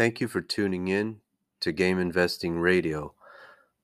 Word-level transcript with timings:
Thank 0.00 0.18
you 0.22 0.28
for 0.28 0.40
tuning 0.40 0.88
in 0.88 1.20
to 1.60 1.72
Game 1.72 1.98
Investing 1.98 2.58
Radio. 2.58 3.12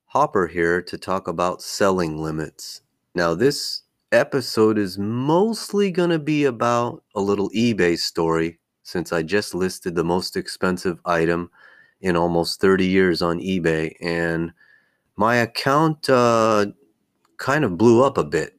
Hopper 0.07 0.46
here 0.46 0.81
to 0.81 0.96
talk 0.96 1.29
about 1.29 1.61
selling 1.61 2.17
limits. 2.17 2.81
Now, 3.15 3.34
this 3.34 3.83
episode 4.10 4.79
is 4.79 4.97
mostly 4.97 5.91
going 5.91 6.08
to 6.08 6.18
be 6.18 6.44
about 6.44 7.02
a 7.15 7.21
little 7.21 7.50
eBay 7.50 7.99
story 7.99 8.59
since 8.82 9.12
I 9.12 9.25
just 9.25 9.55
listed 9.55 9.95
the 9.95 10.05
most 10.05 10.39
expensive 10.39 11.02
item 11.05 11.50
in 12.00 12.16
almost 12.16 12.62
30 12.62 12.86
years 12.86 13.20
on 13.20 13.38
eBay, 13.38 13.94
and 14.00 14.54
my 15.16 15.36
account 15.36 16.08
uh, 16.08 16.64
kind 17.36 17.62
of 17.62 17.76
blew 17.76 18.02
up 18.02 18.16
a 18.16 18.24
bit. 18.24 18.56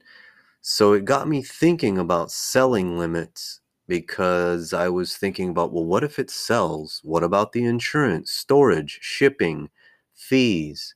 So 0.62 0.94
it 0.94 1.06
got 1.06 1.28
me 1.28 1.42
thinking 1.42 1.98
about 1.98 2.30
selling 2.30 3.00
limits 3.00 3.62
because 3.88 4.74
I 4.74 4.90
was 4.90 5.16
thinking 5.16 5.50
about, 5.50 5.72
well, 5.72 5.86
what 5.86 6.04
if 6.04 6.20
it 6.20 6.30
sells? 6.30 7.02
What 7.04 7.24
about 7.24 7.54
the 7.54 7.66
insurance, 7.66 8.32
storage, 8.32 9.00
shipping, 9.02 9.70
fees, 10.14 10.96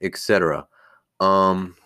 etc. 0.00 0.66
Um, 1.20 1.76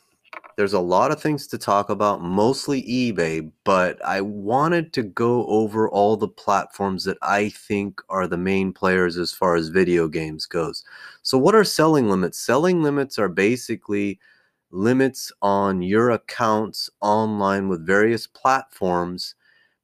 there's 0.57 0.73
a 0.73 0.81
lot 0.81 1.11
of 1.11 1.21
things 1.21 1.49
to 1.49 1.59
talk 1.59 1.91
about, 1.91 2.23
mostly 2.23 2.83
eBay, 2.83 3.51
but 3.65 4.03
I 4.05 4.21
wanted 4.21 4.93
to 4.93 5.03
go 5.03 5.45
over 5.47 5.89
all 5.89 6.17
the 6.17 6.29
platforms 6.29 7.05
that 7.05 7.19
I 7.23 7.49
think 7.49 8.01
are 8.09 8.29
the 8.29 8.37
main 8.37 8.73
players 8.73 9.17
as 9.17 9.33
far 9.33 9.57
as 9.57 9.69
video 9.69 10.07
games 10.07 10.47
goes. 10.47 10.85
So 11.23 11.37
what 11.39 11.57
are 11.57 11.65
selling 11.65 12.09
limits? 12.09 12.39
Selling 12.39 12.83
limits 12.83 13.19
are 13.19 13.29
basically 13.29 14.21
limits 14.71 15.33
on 15.43 15.83
your 15.83 16.11
accounts 16.11 16.89
online 17.01 17.69
with 17.69 17.85
various 17.85 18.27
platforms 18.29 19.35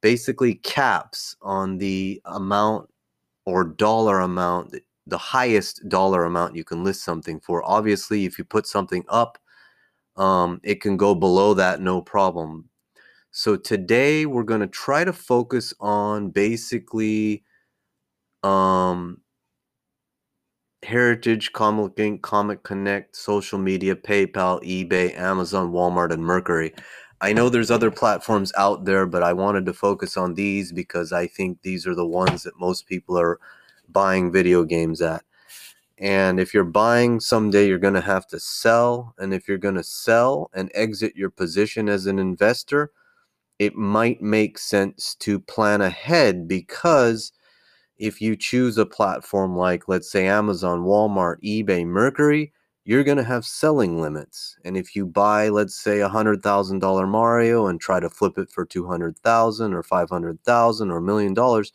basically 0.00 0.54
caps 0.54 1.36
on 1.42 1.78
the 1.78 2.20
amount 2.24 2.88
or 3.46 3.64
dollar 3.64 4.20
amount, 4.20 4.74
the 5.06 5.18
highest 5.18 5.88
dollar 5.88 6.24
amount 6.24 6.56
you 6.56 6.64
can 6.64 6.84
list 6.84 7.04
something 7.04 7.40
for. 7.40 7.62
Obviously, 7.68 8.24
if 8.24 8.38
you 8.38 8.44
put 8.44 8.66
something 8.66 9.04
up, 9.08 9.38
um, 10.16 10.60
it 10.62 10.80
can 10.80 10.96
go 10.96 11.14
below 11.14 11.54
that 11.54 11.80
no 11.80 12.00
problem. 12.00 12.68
So 13.32 13.56
today 13.56 14.26
we're 14.26 14.42
going 14.42 14.60
to 14.60 14.66
try 14.66 15.04
to 15.04 15.12
focus 15.12 15.72
on 15.80 16.30
basically 16.30 17.44
um, 18.42 19.20
Heritage, 20.82 21.52
Comic 21.52 21.98
Link, 21.98 22.22
Comic 22.22 22.62
Connect, 22.62 23.14
social 23.14 23.58
media, 23.58 23.94
PayPal, 23.94 24.62
eBay, 24.64 25.16
Amazon, 25.16 25.72
Walmart, 25.72 26.12
and 26.12 26.22
Mercari. 26.22 26.76
I 27.20 27.32
know 27.34 27.48
there's 27.48 27.70
other 27.70 27.90
platforms 27.90 28.52
out 28.56 28.86
there, 28.86 29.04
but 29.04 29.22
I 29.22 29.34
wanted 29.34 29.66
to 29.66 29.74
focus 29.74 30.16
on 30.16 30.34
these 30.34 30.72
because 30.72 31.12
I 31.12 31.26
think 31.26 31.60
these 31.62 31.86
are 31.86 31.94
the 31.94 32.06
ones 32.06 32.44
that 32.44 32.58
most 32.58 32.86
people 32.86 33.18
are 33.18 33.38
buying 33.90 34.32
video 34.32 34.64
games 34.64 35.02
at. 35.02 35.22
And 35.98 36.40
if 36.40 36.54
you're 36.54 36.64
buying 36.64 37.20
someday, 37.20 37.68
you're 37.68 37.78
going 37.78 37.94
to 37.94 38.00
have 38.00 38.26
to 38.28 38.40
sell. 38.40 39.14
And 39.18 39.34
if 39.34 39.46
you're 39.46 39.58
going 39.58 39.74
to 39.74 39.84
sell 39.84 40.50
and 40.54 40.70
exit 40.74 41.14
your 41.14 41.28
position 41.28 41.90
as 41.90 42.06
an 42.06 42.18
investor, 42.18 42.90
it 43.58 43.76
might 43.76 44.22
make 44.22 44.56
sense 44.56 45.14
to 45.16 45.38
plan 45.38 45.82
ahead 45.82 46.48
because 46.48 47.32
if 47.98 48.22
you 48.22 48.34
choose 48.34 48.78
a 48.78 48.86
platform 48.86 49.54
like, 49.54 49.88
let's 49.88 50.10
say, 50.10 50.26
Amazon, 50.26 50.84
Walmart, 50.84 51.36
eBay, 51.44 51.84
Mercari, 51.84 52.52
you're 52.84 53.04
going 53.04 53.18
to 53.18 53.24
have 53.24 53.44
selling 53.44 54.00
limits. 54.00 54.56
And 54.64 54.76
if 54.76 54.96
you 54.96 55.06
buy, 55.06 55.48
let's 55.48 55.76
say, 55.76 56.00
a 56.00 56.08
$100,000 56.08 57.08
Mario 57.08 57.66
and 57.66 57.80
try 57.80 58.00
to 58.00 58.10
flip 58.10 58.38
it 58.38 58.50
for 58.50 58.64
200,000 58.64 59.74
or 59.74 59.82
500,000 59.82 60.90
or 60.90 60.96
a 60.98 61.02
million 61.02 61.34
dollars, 61.34 61.72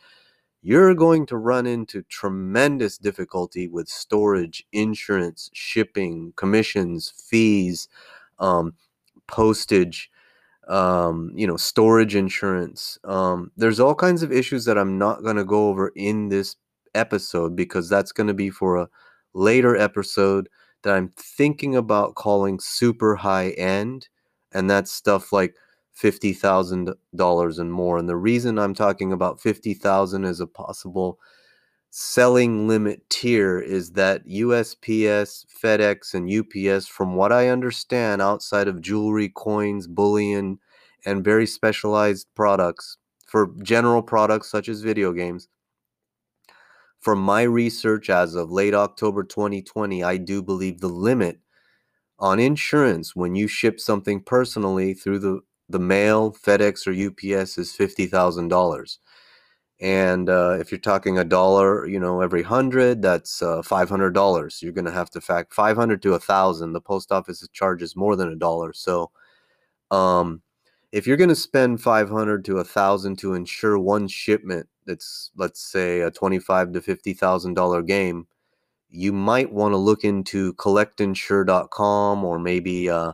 you're 0.61 0.95
going 0.95 1.25
to 1.27 1.37
run 1.37 1.67
into 1.67 2.01
tremendous 2.03 2.97
difficulty 2.97 3.67
with 3.67 3.87
storage, 3.87 4.65
insurance, 4.73 5.49
shipping, 5.53 6.33
commissions, 6.37 7.13
fees, 7.29 7.87
um, 8.39 8.73
postage, 9.27 10.09
um, 10.67 11.31
you 11.35 11.45
know, 11.47 11.57
storage 11.57 12.15
insurance. 12.15 12.97
Um, 13.03 13.51
there's 13.57 13.79
all 13.79 13.95
kinds 13.95 14.23
of 14.23 14.31
issues 14.31 14.65
that 14.65 14.77
I'm 14.77 14.97
not 14.97 15.23
going 15.23 15.35
to 15.37 15.45
go 15.45 15.69
over 15.69 15.89
in 15.95 16.29
this 16.29 16.55
episode 16.95 17.55
because 17.55 17.89
that's 17.89 18.11
going 18.11 18.27
to 18.27 18.33
be 18.33 18.49
for 18.49 18.77
a 18.77 18.89
later 19.33 19.75
episode 19.77 20.49
that 20.85 20.95
I'm 20.95 21.11
thinking 21.17 21.75
about 21.75 22.15
calling 22.15 22.59
super 22.61 23.17
high 23.17 23.49
end, 23.51 24.07
and 24.53 24.69
that's 24.69 24.91
stuff 24.91 25.33
like 25.33 25.55
fifty 25.93 26.33
thousand 26.33 26.93
dollars 27.15 27.59
and 27.59 27.73
more. 27.73 27.97
And 27.97 28.07
the 28.07 28.15
reason 28.15 28.59
I'm 28.59 28.75
talking 28.75 29.11
about 29.11 29.41
fifty 29.41 29.73
thousand 29.73 30.25
as 30.25 30.39
a 30.39 30.47
possible 30.47 31.19
selling 31.89 32.67
limit 32.67 33.09
tier 33.09 33.59
is 33.59 33.93
that 33.93 34.27
USPS, 34.27 35.45
FedEx, 35.63 36.13
and 36.13 36.29
UPS, 36.29 36.87
from 36.87 37.15
what 37.15 37.31
I 37.31 37.49
understand, 37.49 38.21
outside 38.21 38.67
of 38.67 38.81
jewelry, 38.81 39.29
coins, 39.29 39.87
bullion, 39.87 40.59
and 41.05 41.23
very 41.23 41.47
specialized 41.47 42.27
products 42.35 42.97
for 43.25 43.51
general 43.63 44.03
products 44.03 44.51
such 44.51 44.69
as 44.69 44.81
video 44.81 45.13
games, 45.13 45.47
from 46.99 47.19
my 47.19 47.43
research 47.43 48.09
as 48.09 48.35
of 48.35 48.51
late 48.51 48.73
October 48.73 49.23
2020, 49.23 50.03
I 50.03 50.17
do 50.17 50.41
believe 50.41 50.79
the 50.79 50.87
limit 50.87 51.39
on 52.19 52.39
insurance 52.39 53.15
when 53.15 53.35
you 53.35 53.47
ship 53.47 53.79
something 53.79 54.21
personally 54.21 54.93
through 54.93 55.19
the, 55.19 55.41
the 55.69 55.79
mail, 55.79 56.31
FedEx, 56.33 56.87
or 56.87 56.91
UPS 56.91 57.57
is 57.57 57.75
$50,000. 57.77 58.97
And 59.81 60.29
uh, 60.29 60.57
if 60.59 60.71
you're 60.71 60.79
talking 60.79 61.17
a 61.19 61.25
dollar, 61.25 61.85
you 61.85 61.99
know, 61.99 62.21
every 62.21 62.43
hundred, 62.43 63.01
that's 63.01 63.41
uh, 63.41 63.61
$500. 63.61 64.61
You're 64.61 64.71
going 64.71 64.85
to 64.85 64.91
have 64.91 65.09
to 65.11 65.21
fact 65.21 65.53
500 65.53 66.01
to 66.03 66.13
a 66.13 66.19
thousand. 66.19 66.71
The 66.71 66.81
post 66.81 67.11
office 67.11 67.45
charges 67.51 67.95
more 67.95 68.15
than 68.15 68.31
a 68.31 68.37
dollar. 68.37 68.71
So, 68.71 69.11
um, 69.91 70.41
if 70.95 71.05
you're 71.05 71.17
going 71.17 71.29
to 71.29 71.35
spend 71.35 71.81
500 71.81 72.45
to 72.45 72.59
a 72.59 72.63
thousand 72.63 73.17
to 73.17 73.33
insure 73.33 73.77
one 73.77 74.07
shipment 74.07 74.65
that's 74.85 75.29
let's 75.35 75.61
say 75.61 75.99
a 75.99 76.09
25 76.09 76.71
to 76.71 76.81
50 76.81 77.13
thousand 77.13 77.53
dollar 77.53 77.81
game 77.81 78.25
you 78.89 79.11
might 79.11 79.51
want 79.51 79.73
to 79.73 79.77
look 79.77 80.05
into 80.05 80.53
collectinsure.com 80.53 82.23
or 82.23 82.39
maybe 82.39 82.89
uh, 82.89 83.11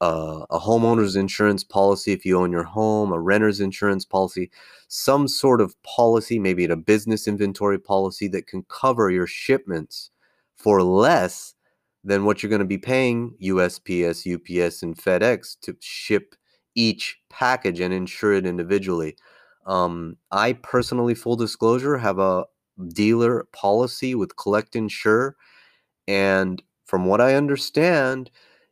uh, 0.00 0.44
a 0.50 0.58
homeowner's 0.58 1.14
insurance 1.14 1.62
policy 1.62 2.10
if 2.10 2.26
you 2.26 2.36
own 2.36 2.50
your 2.50 2.64
home, 2.64 3.12
a 3.12 3.20
renter's 3.20 3.60
insurance 3.60 4.04
policy, 4.04 4.50
some 4.88 5.28
sort 5.28 5.60
of 5.60 5.80
policy, 5.84 6.40
maybe 6.40 6.64
a 6.64 6.74
business 6.76 7.28
inventory 7.28 7.78
policy 7.78 8.26
that 8.26 8.48
can 8.48 8.64
cover 8.64 9.12
your 9.12 9.28
shipments 9.28 10.10
for 10.56 10.82
less 10.82 11.54
than 12.02 12.24
what 12.24 12.42
you're 12.42 12.50
going 12.50 12.58
to 12.58 12.64
be 12.64 12.78
paying 12.78 13.32
USPS, 13.40 14.26
UPS, 14.26 14.82
and 14.82 14.96
FedEx 14.96 15.56
to 15.60 15.76
ship 15.78 16.34
each 16.74 17.18
package 17.30 17.80
and 17.80 17.94
insure 17.94 18.32
it 18.34 18.46
individually. 18.46 19.16
Um, 19.66 20.16
I 20.30 20.54
personally, 20.54 21.14
full 21.14 21.36
disclosure, 21.36 21.98
have 21.98 22.18
a 22.18 22.44
dealer 22.88 23.46
policy 23.52 24.14
with 24.14 24.36
Collect 24.36 24.76
Insure, 24.76 25.36
and 26.08 26.62
from 26.86 27.06
what 27.06 27.20
I 27.20 27.34
understand, 27.36 28.30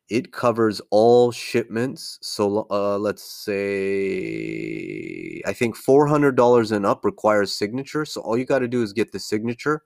it 0.08 0.32
covers 0.32 0.80
all 0.90 1.30
shipments. 1.32 2.18
So 2.22 2.66
uh, 2.70 2.98
let's 2.98 3.22
say 3.22 5.40
I 5.46 5.52
think 5.52 5.76
four 5.76 6.06
hundred 6.06 6.36
dollars 6.36 6.72
and 6.72 6.84
up 6.84 7.04
requires 7.04 7.54
signature. 7.54 8.04
So 8.04 8.20
all 8.22 8.36
you 8.36 8.44
got 8.44 8.58
to 8.60 8.68
do 8.68 8.82
is 8.82 8.92
get 8.92 9.12
the 9.12 9.18
signature, 9.20 9.82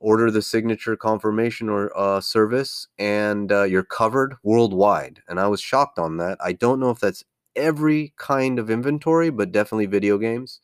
order 0.00 0.30
the 0.30 0.42
signature 0.42 0.96
confirmation 0.96 1.68
or 1.68 1.96
uh, 1.98 2.20
service, 2.20 2.88
and 2.98 3.50
uh, 3.52 3.64
you're 3.64 3.82
covered 3.82 4.36
worldwide. 4.42 5.20
And 5.28 5.40
I 5.40 5.48
was 5.48 5.60
shocked 5.60 5.98
on 5.98 6.16
that. 6.18 6.38
I 6.40 6.52
don't 6.52 6.80
know 6.80 6.90
if 6.90 7.00
that's 7.00 7.24
every 7.56 8.14
kind 8.16 8.58
of 8.58 8.70
inventory, 8.70 9.30
but 9.30 9.52
definitely 9.52 9.86
video 9.86 10.18
games. 10.18 10.60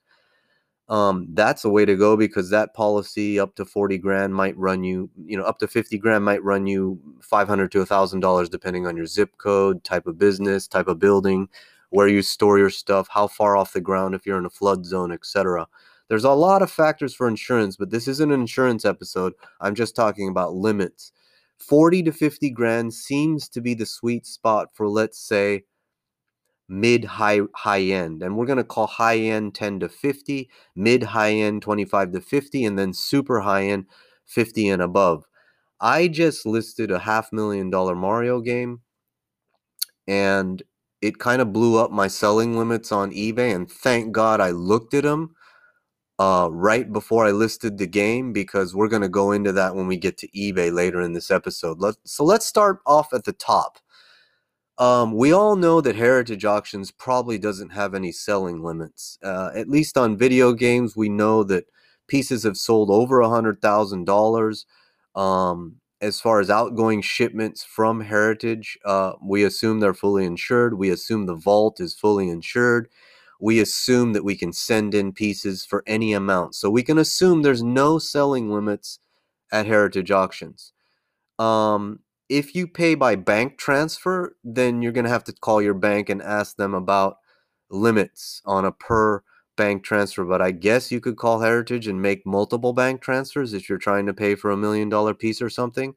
Um, 0.89 1.29
that's 1.33 1.65
a 1.65 1.71
way 1.71 1.87
to 1.87 1.97
go 1.97 2.15
because 2.17 2.51
that 2.51 2.75
policy 2.75 3.41
up 3.41 3.55
to 3.57 3.65
40 3.65 3.97
grand 3.99 4.35
might 4.35 4.57
run 4.59 4.85
you, 4.85 5.11
you 5.25 5.37
know, 5.37 5.45
up 5.45 5.59
to 5.61 5.69
50 5.69 5.97
grand 5.99 6.25
might 6.25 6.43
run 6.45 6.67
you 6.67 7.01
500 7.23 7.73
to 7.73 7.81
a 7.81 7.87
thousand 7.87 8.21
dollars, 8.21 8.51
depending 8.51 8.87
on 8.87 8.97
your 8.97 9.07
zip 9.07 9.39
code, 9.39 9.83
type 9.83 10.07
of 10.07 10.19
business, 10.19 10.69
type 10.69 10.87
of 10.89 10.99
building, 10.99 11.49
where 11.89 12.09
you 12.09 12.21
store 12.21 12.59
your 12.59 12.69
stuff, 12.71 13.09
how 13.11 13.27
far 13.27 13.57
off 13.57 13.73
the 13.73 13.81
ground, 13.81 14.15
if 14.15 14.27
you're 14.27 14.39
in 14.39 14.45
a 14.45 14.51
flood 14.51 14.85
zone, 14.85 15.11
etc. 15.11 15.67
There's 16.09 16.25
a 16.25 16.33
lot 16.33 16.63
of 16.63 16.71
factors 16.71 17.15
for 17.15 17.29
insurance, 17.29 17.77
but 17.77 17.91
this 17.91 18.09
isn't 18.09 18.31
an 18.31 18.41
insurance 18.41 18.85
episode. 18.85 19.33
I'm 19.61 19.75
just 19.75 19.97
talking 19.97 20.29
about 20.29 20.55
limits. 20.55 21.13
40 21.59 22.03
to 22.05 22.13
50 22.13 22.51
grand 22.51 22.93
seems 22.93 23.49
to 23.51 23.61
be 23.61 23.75
the 23.75 23.87
sweet 23.87 24.27
spot 24.27 24.69
for, 24.75 24.89
let's 24.89 25.19
say, 25.19 25.65
mid 26.69 27.05
high 27.05 27.41
high 27.55 27.83
end 27.83 28.23
and 28.23 28.37
we're 28.37 28.47
going 28.47 28.57
to 28.57 28.65
call 28.65 28.87
high 28.87 29.19
end 29.19 29.55
10 29.55 29.81
to 29.81 29.89
50 29.89 30.49
mid 30.75 31.03
high 31.03 31.33
end 31.33 31.61
25 31.61 32.13
to 32.13 32.21
50 32.21 32.65
and 32.65 32.79
then 32.79 32.93
super 32.95 33.41
high 33.41 33.65
end 33.65 33.85
50 34.25 34.69
and 34.71 34.81
above 34.81 35.25
i 35.81 36.09
just 36.09 36.47
listed 36.47 36.91
a 36.91 37.01
half 37.01 37.31
million 37.33 37.69
dollar 37.69 37.95
mario 37.95 38.41
game 38.41 38.81
and 40.09 40.63
it 41.03 41.19
kind 41.19 41.43
of 41.43 41.53
blew 41.53 41.79
up 41.79 41.91
my 41.91 42.09
selling 42.09 42.57
limits 42.57 42.91
on 42.91 43.11
ebay 43.11 43.55
and 43.55 43.71
thank 43.71 44.11
god 44.11 44.41
i 44.41 44.51
looked 44.51 44.95
at 44.95 45.05
them 45.05 45.35
uh, 46.19 46.49
right 46.51 46.93
before 46.93 47.27
I 47.27 47.33
listed 47.33 47.79
the 47.79 47.87
game 47.87 48.33
because 48.33 48.75
we're 48.75 48.89
going 48.89 49.03
to 49.03 49.09
go 49.09 49.33
into 49.33 49.53
that 49.53 49.75
when 49.75 49.87
we 49.87 49.97
get 49.97 50.17
to 50.19 50.29
eBay 50.29 50.73
later 50.73 51.01
in 51.01 51.13
this 51.13 51.31
episode. 51.31 51.81
Let, 51.81 51.97
so 52.05 52.25
let's 52.25 52.47
start 52.47 52.81
off 52.87 53.13
at 53.13 53.25
the 53.25 53.33
top. 53.33 53.79
Um, 54.79 55.17
we 55.17 55.33
all 55.33 55.57
know 55.57 55.81
that 55.81 55.97
Heritage 55.97 56.45
Auctions 56.45 56.91
probably 56.91 57.39
doesn't 57.39 57.71
have 57.71 57.95
any 57.95 58.11
selling 58.13 58.63
limits. 58.63 59.19
Uh, 59.23 59.51
at 59.55 59.69
least 59.69 59.97
on 59.97 60.17
video 60.17 60.53
games, 60.53 60.97
we 60.97 61.09
know 61.09 61.45
that 61.45 61.67
pieces 62.09 62.43
have 62.43 62.57
sold 62.57 62.91
over 62.91 63.21
a 63.21 63.29
hundred 63.29 63.61
thousand 63.61 64.05
dollars. 64.05 64.67
Um, 65.15 65.77
as 66.01 66.21
far 66.21 66.41
as 66.41 66.51
outgoing 66.51 67.03
shipments 67.03 67.65
from 67.65 68.01
Heritage, 68.01 68.77
uh, 68.85 69.13
we 69.23 69.45
assume 69.45 69.81
they're 69.81 69.95
fully 69.95 70.25
insured. 70.25 70.77
We 70.77 70.91
assume 70.91 71.27
the 71.27 71.35
vault 71.35 71.81
is 71.81 71.95
fully 71.95 72.29
insured. 72.29 72.89
We 73.41 73.61
assume 73.61 74.13
that 74.13 74.25
we 74.25 74.37
can 74.37 74.53
send 74.53 74.95
in 74.95 75.13
pieces 75.13 75.65
for 75.65 75.83
any 75.87 76.13
amount. 76.13 76.55
So 76.55 76.71
we 76.71 76.83
can 76.83 76.99
assume 76.99 77.43
there's 77.43 77.63
no 77.63 77.99
selling 77.99 78.51
limits 78.51 78.99
at 79.53 79.67
Heritage 79.67 80.11
Auctions. 80.11 80.73
Um, 81.39 82.01
if 82.29 82.55
you 82.55 82.67
pay 82.67 82.95
by 82.95 83.17
bank 83.17 83.59
transfer, 83.59 84.37
then 84.43 84.83
you're 84.83 84.93
going 84.93 85.05
to 85.05 85.11
have 85.11 85.25
to 85.25 85.33
call 85.33 85.61
your 85.61 85.75
bank 85.75 86.09
and 86.09 86.23
ask 86.23 86.57
them 86.57 86.75
about 86.75 87.19
limits 87.71 88.41
on 88.45 88.65
a 88.65 88.73
per 88.73 89.23
bank 89.57 89.85
transfer. 89.85 90.25
But 90.25 90.41
I 90.43 90.51
guess 90.51 90.91
you 90.91 91.01
could 91.01 91.17
call 91.17 91.41
Heritage 91.41 91.87
and 91.87 92.01
make 92.01 92.27
multiple 92.27 92.73
bank 92.73 93.01
transfers 93.03 93.53
if 93.53 93.69
you're 93.69 93.79
trying 93.79 94.07
to 94.07 94.15
pay 94.15 94.35
for 94.35 94.51
a 94.51 94.57
million 94.57 94.89
dollar 94.89 95.15
piece 95.15 95.43
or 95.43 95.51
something. 95.51 95.95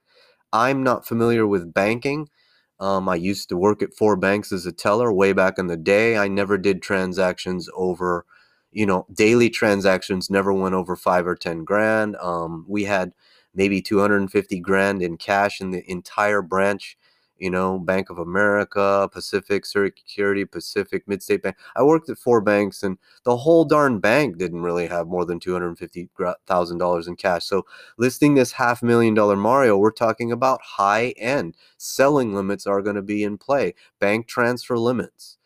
I'm 0.54 0.84
not 0.84 1.08
familiar 1.08 1.46
with 1.46 1.74
banking. 1.74 2.30
Um, 2.80 3.10
I 3.10 3.16
used 3.16 3.50
to 3.50 3.58
work 3.58 3.82
at 3.82 3.94
four 3.94 4.16
banks 4.16 4.52
as 4.52 4.66
a 4.66 4.72
teller 4.72 5.12
way 5.12 5.34
back 5.34 5.58
in 5.58 5.68
the 5.68 5.78
day. 5.78 6.18
I 6.18 6.28
never 6.28 6.58
did 6.58 6.82
transactions 6.82 7.70
over, 7.76 8.26
you 8.72 8.86
know, 8.86 9.06
daily 9.14 9.50
transactions 9.50 10.30
never 10.30 10.54
went 10.54 10.76
over 10.76 10.96
five 10.96 11.26
or 11.28 11.36
10 11.36 11.64
grand. 11.64 12.16
Um, 12.18 12.66
we 12.68 12.84
had 12.84 13.14
maybe 13.56 13.82
250 13.82 14.60
grand 14.60 15.02
in 15.02 15.18
cash 15.18 15.60
in 15.60 15.72
the 15.72 15.84
entire 15.90 16.42
branch 16.42 16.98
you 17.40 17.50
know 17.50 17.80
bank 17.80 18.10
of 18.10 18.18
america 18.20 19.10
pacific 19.12 19.66
security 19.66 20.46
pacific 20.46 21.06
midstate 21.08 21.42
bank. 21.42 21.56
I 21.76 21.84
worked 21.84 22.10
at 22.10 22.18
four 22.18 22.42
banks 22.42 22.84
and 22.84 22.98
the 23.24 23.38
whole 23.38 23.66
darn 23.66 24.00
bank 24.00 24.38
didn't 24.38 24.62
really 24.62 24.88
have 24.88 25.08
more 25.08 25.26
than 25.26 25.40
$250000 25.40 27.08
in 27.08 27.16
cash. 27.16 27.46
So 27.46 27.66
listing 27.98 28.36
this 28.36 28.52
half 28.52 28.82
million 28.84 29.14
dollar 29.14 29.36
mario 29.36 29.78
we're 29.78 29.92
talking 29.92 30.32
about 30.32 30.62
high 30.62 31.14
end. 31.18 31.56
Selling 31.78 32.34
limits 32.34 32.68
are 32.68 32.82
going 32.82 32.96
to 32.96 33.02
be 33.02 33.24
in 33.24 33.38
play. 33.38 33.74
Bank 34.00 34.28
transfer 34.28 34.78
limits. 34.78 35.38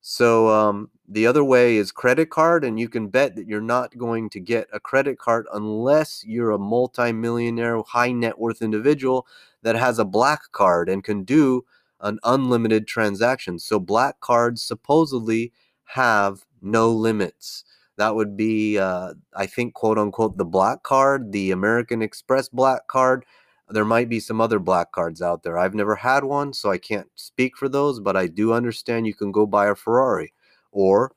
So 0.00 0.48
um, 0.48 0.90
the 1.12 1.26
other 1.26 1.42
way 1.42 1.76
is 1.76 1.90
credit 1.90 2.30
card, 2.30 2.62
and 2.64 2.78
you 2.78 2.88
can 2.88 3.08
bet 3.08 3.34
that 3.34 3.48
you're 3.48 3.60
not 3.60 3.98
going 3.98 4.30
to 4.30 4.38
get 4.38 4.68
a 4.72 4.78
credit 4.78 5.18
card 5.18 5.46
unless 5.52 6.24
you're 6.24 6.52
a 6.52 6.58
multimillionaire, 6.58 7.82
high 7.82 8.12
net 8.12 8.38
worth 8.38 8.62
individual 8.62 9.26
that 9.62 9.74
has 9.74 9.98
a 9.98 10.04
black 10.04 10.40
card 10.52 10.88
and 10.88 11.02
can 11.02 11.24
do 11.24 11.64
an 12.00 12.20
unlimited 12.22 12.86
transaction. 12.86 13.58
So 13.58 13.80
black 13.80 14.20
cards 14.20 14.62
supposedly 14.62 15.52
have 15.84 16.46
no 16.62 16.92
limits. 16.92 17.64
That 17.96 18.14
would 18.14 18.36
be, 18.36 18.78
uh, 18.78 19.14
I 19.34 19.46
think, 19.46 19.74
quote 19.74 19.98
unquote, 19.98 20.38
the 20.38 20.44
black 20.44 20.84
card, 20.84 21.32
the 21.32 21.50
American 21.50 22.02
Express 22.02 22.48
black 22.48 22.86
card 22.86 23.24
there 23.72 23.84
might 23.84 24.08
be 24.08 24.18
some 24.18 24.40
other 24.40 24.58
black 24.58 24.90
cards 24.90 25.22
out 25.22 25.44
there. 25.44 25.56
I've 25.56 25.74
never 25.74 25.94
had 25.94 26.24
one, 26.24 26.52
so 26.52 26.72
I 26.72 26.78
can't 26.78 27.08
speak 27.14 27.56
for 27.56 27.68
those, 27.68 28.00
but 28.00 28.16
I 28.16 28.26
do 28.26 28.52
understand 28.52 29.06
you 29.06 29.14
can 29.14 29.30
go 29.30 29.46
buy 29.46 29.68
a 29.68 29.76
Ferrari 29.76 30.32
or 30.72 31.12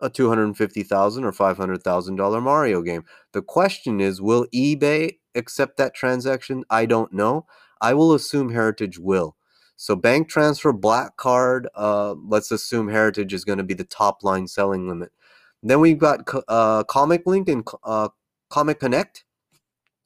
a 0.00 0.08
250,000 0.08 1.24
or 1.24 1.32
$500,000 1.32 2.42
Mario 2.42 2.82
game. 2.82 3.04
The 3.32 3.42
question 3.42 4.00
is 4.00 4.20
will 4.20 4.46
eBay 4.54 5.18
accept 5.34 5.76
that 5.76 5.94
transaction? 5.94 6.64
I 6.70 6.86
don't 6.86 7.12
know. 7.12 7.46
I 7.80 7.94
will 7.94 8.14
assume 8.14 8.50
Heritage 8.50 8.98
will. 8.98 9.36
So 9.76 9.96
bank 9.96 10.28
transfer, 10.28 10.72
black 10.72 11.16
card, 11.16 11.68
uh, 11.74 12.14
let's 12.26 12.50
assume 12.50 12.88
Heritage 12.88 13.32
is 13.32 13.44
going 13.44 13.58
to 13.58 13.64
be 13.64 13.74
the 13.74 13.84
top 13.84 14.22
line 14.22 14.46
selling 14.46 14.88
limit. 14.88 15.10
Then 15.62 15.80
we've 15.80 15.98
got 15.98 16.28
uh, 16.48 16.84
Comic 16.84 17.22
Link 17.26 17.48
and 17.48 17.66
uh, 17.84 18.08
Comic 18.50 18.80
Connect. 18.80 19.24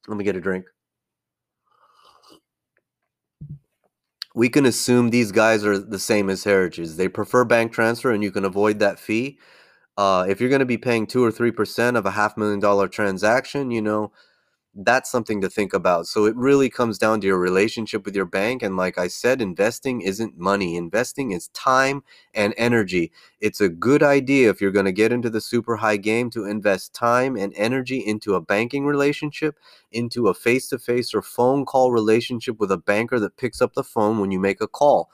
Let 0.07 0.17
me 0.17 0.25
get 0.25 0.37
a 0.37 0.41
drink. 0.41 0.67
We 4.35 4.49
can 4.49 4.67
assume 4.67 5.11
these 5.11 5.33
guys 5.33 5.65
are 5.65 5.79
the 5.79 5.99
same 5.99 6.29
as 6.29 6.45
Heritage. 6.45 6.91
They 6.91 7.09
prefer 7.09 7.45
bank 7.45 7.73
transfer, 7.73 8.11
and 8.11 8.23
you 8.23 8.33
can 8.33 8.45
avoid 8.45 8.81
that 8.81 8.99
fee. 8.99 9.39
Uh, 9.97 10.27
if 10.29 10.41
you're 10.41 10.51
going 10.51 10.59
to 10.61 10.67
be 10.67 10.77
paying 10.77 11.07
two 11.07 11.25
or 11.25 11.31
three 11.31 11.53
percent 11.53 11.97
of 11.97 12.05
a 12.05 12.11
half 12.13 12.37
million 12.37 12.59
dollar 12.61 12.89
transaction, 12.89 13.71
you 13.71 13.81
know 13.81 14.13
that's 14.77 15.11
something 15.11 15.41
to 15.41 15.49
think 15.49 15.73
about. 15.73 16.07
So 16.07 16.25
it 16.25 16.35
really 16.35 16.69
comes 16.69 16.99
down 16.99 17.21
to 17.21 17.27
your 17.27 17.39
relationship 17.39 18.05
with 18.05 18.17
your 18.17 18.25
bank. 18.25 18.63
And 18.63 18.77
like 18.77 18.99
I 18.99 19.07
said, 19.07 19.41
investing 19.41 20.01
isn't 20.01 20.37
money, 20.37 20.77
investing 20.77 21.31
is 21.31 21.49
time 21.49 22.03
and 22.35 22.53
energy. 22.57 23.13
It's 23.41 23.61
a 23.61 23.69
good 23.69 24.03
idea 24.03 24.51
if 24.51 24.61
you're 24.61 24.73
going 24.73 24.85
to 24.87 24.93
get 24.93 25.13
into 25.13 25.31
the 25.31 25.41
super 25.41 25.77
high 25.77 25.97
game 25.97 26.29
to 26.31 26.45
invest 26.45 26.93
time 26.93 27.37
and 27.37 27.53
energy 27.57 27.99
into 27.99 28.35
a 28.35 28.41
banking 28.41 28.85
relationship, 28.85 29.59
into 29.93 30.27
a 30.27 30.35
face 30.35 30.69
to 30.71 30.79
face 30.79 31.15
or 31.15 31.23
phone 31.23 31.65
call 31.65 31.93
relationship 31.93 32.59
with 32.59 32.73
a 32.73 32.79
banker 32.79 33.21
that 33.21 33.37
picks 33.37 33.63
up 33.63 33.75
the 33.75 33.85
phone 33.85 34.19
when 34.19 34.33
you 34.33 34.41
make 34.41 34.61
a 34.61 34.67
call. 34.67 35.09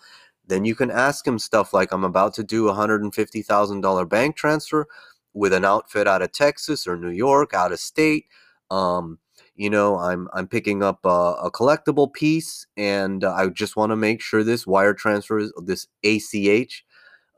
Then 0.47 0.65
you 0.65 0.75
can 0.75 0.91
ask 0.91 1.27
him 1.27 1.39
stuff 1.39 1.75
like, 1.75 1.93
I'm 1.93 2.05
about 2.05 2.33
to 2.35 2.45
do 2.45 2.69
a 2.69 2.73
$150,000 2.73 4.09
bank 4.09 4.37
transfer 4.37 4.87
with 5.35 5.53
an 5.53 5.65
outfit 5.65 6.09
out 6.09 6.23
of 6.23 6.33
Texas 6.33 6.87
or 6.87 6.97
New 6.97 7.11
York, 7.11 7.53
out 7.55 7.73
of 7.73 7.79
state. 7.79 8.25
Um, 8.71 9.19
you 9.61 9.69
know 9.69 9.99
i'm 9.99 10.29
i'm 10.33 10.49
picking 10.49 10.83
up 10.83 10.99
a, 11.05 11.35
a 11.43 11.51
collectible 11.51 12.12
piece 12.12 12.67
and 12.77 13.25
uh, 13.25 13.35
i 13.35 13.47
just 13.49 13.77
want 13.77 13.91
to 13.91 13.97
make 13.97 14.21
sure 14.23 14.43
this 14.43 14.67
wire 14.67 14.95
transfer 14.95 15.43
this 15.65 15.87
ach 16.03 16.85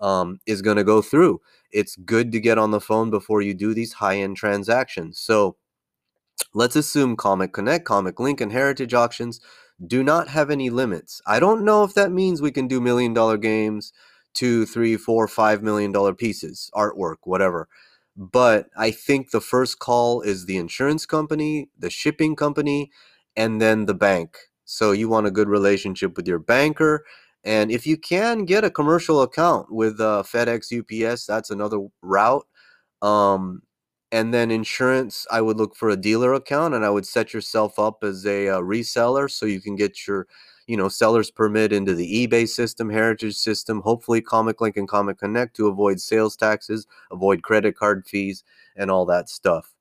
um, 0.03 0.41
is 0.47 0.61
going 0.61 0.77
to 0.77 0.85
go 0.85 1.01
through. 1.01 1.41
It's 1.71 1.97
good 1.97 2.33
to 2.33 2.41
get 2.41 2.59
on 2.59 2.73
the 2.73 2.81
phone 2.81 3.09
before 3.09 3.41
you 3.41 3.55
do 3.55 3.73
these 3.73 3.95
high-end 3.95 4.37
transactions. 4.37 5.19
So 5.19 5.57
let's 6.53 6.77
assume 6.77 7.17
comic 7.17 7.53
connect 7.53 7.87
comic 7.87 8.21
link 8.21 8.41
and 8.41 8.53
heritage 8.53 8.93
auctions 8.93 9.41
do 9.87 10.03
not 10.03 10.29
have 10.29 10.51
any 10.51 10.71
limits. 10.71 11.23
I 11.27 11.41
don't 11.41 11.65
know 11.65 11.85
if 11.85 11.95
that 11.95 12.13
means 12.13 12.43
we 12.43 12.51
can 12.51 12.69
do 12.69 12.81
million 12.81 13.15
dollar 13.15 13.39
games 13.39 13.93
two 14.35 14.67
three 14.67 14.97
four 14.97 15.29
five 15.29 15.63
million 15.63 15.93
dollar 15.93 16.15
pieces 16.15 16.71
artwork 16.75 17.17
whatever 17.25 17.69
but 18.17 18.69
I 18.77 18.91
think 18.91 19.31
the 19.31 19.41
first 19.41 19.79
call 19.79 20.21
is 20.21 20.47
the 20.47 20.57
insurance 20.57 21.07
company, 21.07 21.69
the 21.79 21.91
shipping 21.91 22.37
company, 22.37 22.91
and 23.37 23.61
then 23.61 23.87
the 23.87 23.95
bank. 23.95 24.37
So 24.65 24.93
you 24.93 25.09
want 25.09 25.27
a 25.27 25.31
good 25.31 25.49
relationship 25.49 26.17
with 26.17 26.27
your 26.29 26.39
banker. 26.39 27.05
And 27.45 27.71
if 27.71 27.87
you 27.87 27.97
can 27.97 28.45
get 28.45 28.65
a 28.65 28.71
commercial 28.71 29.23
account 29.23 29.73
with 29.73 30.01
uh, 30.01 30.23
FedEx, 30.25 30.73
UPS, 30.73 31.27
that's 31.27 31.51
another 31.51 31.81
route. 32.03 32.47
Um, 33.01 33.63
and 34.13 34.33
then 34.33 34.51
insurance, 34.51 35.27
I 35.31 35.41
would 35.41 35.57
look 35.57 35.75
for 35.75 35.89
a 35.89 35.97
dealer 35.97 36.35
account 36.35 36.75
and 36.75 36.85
I 36.85 36.91
would 36.91 37.07
set 37.07 37.33
yourself 37.35 37.79
up 37.79 38.05
as 38.05 38.27
a 38.27 38.49
uh, 38.49 38.61
reseller 38.61 39.31
so 39.31 39.47
you 39.47 39.61
can 39.61 39.75
get 39.75 40.07
your 40.07 40.27
you 40.67 40.77
know, 40.77 40.89
seller's 40.89 41.31
permit 41.31 41.73
into 41.73 41.95
the 41.95 42.27
eBay 42.27 42.49
system, 42.49 42.91
heritage 42.91 43.37
system, 43.37 43.81
hopefully 43.83 44.21
Comic 44.21 44.61
Link 44.61 44.77
and 44.77 44.89
Comic 44.89 45.19
Connect 45.19 45.55
to 45.57 45.69
avoid 45.69 46.01
sales 46.01 46.37
taxes, 46.37 46.87
avoid 47.11 47.43
credit 47.43 47.77
card 47.77 48.07
fees, 48.07 48.45
and 48.77 48.91
all 48.91 49.05
that 49.07 49.29
stuff. 49.29 49.75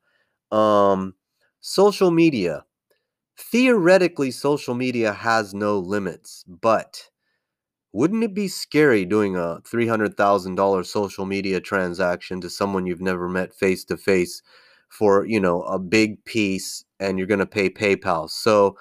Um, 0.52 1.16
social 1.62 2.12
media. 2.12 2.66
Theoretically, 3.38 4.32
social 4.32 4.76
media 4.76 5.14
has 5.14 5.54
no 5.54 5.80
limits, 5.80 6.44
but 6.48 7.10
wouldn't 7.94 8.24
it 8.24 8.34
be 8.34 8.48
scary 8.48 9.06
doing 9.06 9.36
a 9.36 9.62
$300,000 9.66 10.88
social 10.88 11.26
media 11.26 11.60
transaction 11.60 12.40
to 12.42 12.50
someone 12.50 12.86
you've 12.86 13.02
never 13.02 13.28
met 13.28 13.54
face 13.54 13.84
to 13.86 13.98
face 13.98 14.42
for, 14.90 15.26
you 15.26 15.40
know, 15.40 15.64
a 15.64 15.78
big 15.80 16.24
piece 16.26 16.86
and 17.00 17.18
you're 17.18 17.28
going 17.28 17.40
to 17.40 17.46
pay 17.46 17.70
PayPal? 17.70 18.30
So, 18.30 18.78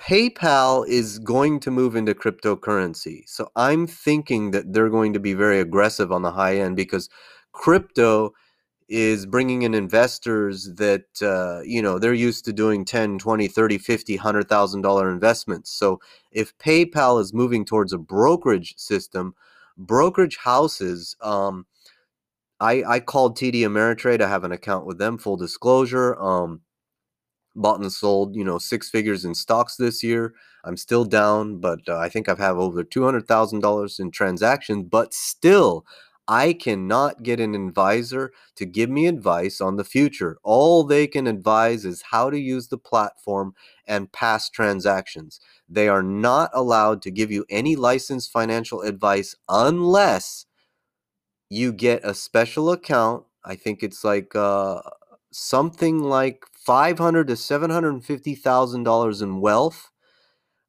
PayPal 0.00 0.88
is 0.88 1.18
going 1.18 1.60
to 1.60 1.70
move 1.70 1.94
into 1.94 2.14
cryptocurrency. 2.14 3.28
So 3.28 3.50
I'm 3.54 3.86
thinking 3.86 4.50
that 4.52 4.72
they're 4.72 4.88
going 4.88 5.12
to 5.12 5.20
be 5.20 5.34
very 5.34 5.60
aggressive 5.60 6.10
on 6.10 6.22
the 6.22 6.30
high 6.32 6.56
end 6.56 6.74
because 6.76 7.10
crypto 7.52 8.32
is 8.88 9.26
bringing 9.26 9.62
in 9.62 9.74
investors 9.74 10.72
that 10.76 11.04
uh, 11.22 11.60
you 11.64 11.82
know 11.82 11.98
they're 11.98 12.14
used 12.14 12.46
to 12.46 12.52
doing 12.52 12.84
10 12.84 13.18
20 13.18 13.46
30 13.46 13.78
50 13.78 14.16
100000 14.16 14.80
dollar 14.82 15.10
investments. 15.12 15.70
So 15.70 16.00
if 16.32 16.56
paypal 16.58 17.20
is 17.20 17.34
moving 17.34 17.66
towards 17.66 17.92
a 17.92 17.98
brokerage 17.98 18.74
system 18.78 19.34
brokerage 19.76 20.38
houses 20.38 21.14
um, 21.20 21.66
I, 22.58 22.82
I 22.86 23.00
called 23.00 23.36
td 23.36 23.60
ameritrade. 23.60 24.20
I 24.22 24.28
have 24.28 24.44
an 24.44 24.52
account 24.52 24.86
with 24.86 24.98
them 24.98 25.18
full 25.18 25.36
disclosure. 25.36 26.18
Um, 26.20 26.62
bought 27.54 27.80
and 27.80 27.92
sold, 27.92 28.36
you 28.36 28.44
know, 28.44 28.58
six 28.58 28.88
figures 28.90 29.24
in 29.24 29.34
stocks 29.34 29.76
this 29.76 30.02
year. 30.02 30.34
I'm 30.64 30.76
still 30.76 31.04
down, 31.04 31.58
but 31.58 31.80
uh, 31.88 31.98
I 31.98 32.08
think 32.08 32.28
I've 32.28 32.38
have 32.38 32.58
over 32.58 32.84
two 32.84 33.04
hundred 33.04 33.26
thousand 33.26 33.60
dollars 33.60 33.98
in 33.98 34.10
transactions. 34.10 34.86
But 34.90 35.14
still, 35.14 35.86
I 36.28 36.52
cannot 36.52 37.22
get 37.22 37.40
an 37.40 37.54
advisor 37.54 38.32
to 38.56 38.64
give 38.64 38.88
me 38.90 39.06
advice 39.06 39.60
on 39.60 39.76
the 39.76 39.84
future. 39.84 40.38
All 40.44 40.84
they 40.84 41.06
can 41.06 41.26
advise 41.26 41.84
is 41.84 42.02
how 42.10 42.30
to 42.30 42.38
use 42.38 42.68
the 42.68 42.78
platform 42.78 43.54
and 43.86 44.12
past 44.12 44.52
transactions. 44.52 45.40
They 45.68 45.88
are 45.88 46.02
not 46.04 46.50
allowed 46.54 47.02
to 47.02 47.10
give 47.10 47.32
you 47.32 47.44
any 47.50 47.74
licensed 47.74 48.30
financial 48.30 48.82
advice 48.82 49.34
unless 49.48 50.46
you 51.48 51.72
get 51.72 52.04
a 52.04 52.14
special 52.14 52.70
account. 52.70 53.24
I 53.44 53.56
think 53.56 53.82
it's 53.82 54.04
like 54.04 54.36
uh, 54.36 54.82
something 55.32 55.98
like 56.00 56.44
five 56.64 56.98
hundred 56.98 57.28
to 57.28 57.36
seven 57.36 57.70
hundred 57.70 57.90
and 57.94 58.04
fifty 58.04 58.34
thousand 58.34 58.84
dollars 58.84 59.22
in 59.22 59.40
wealth. 59.40 59.90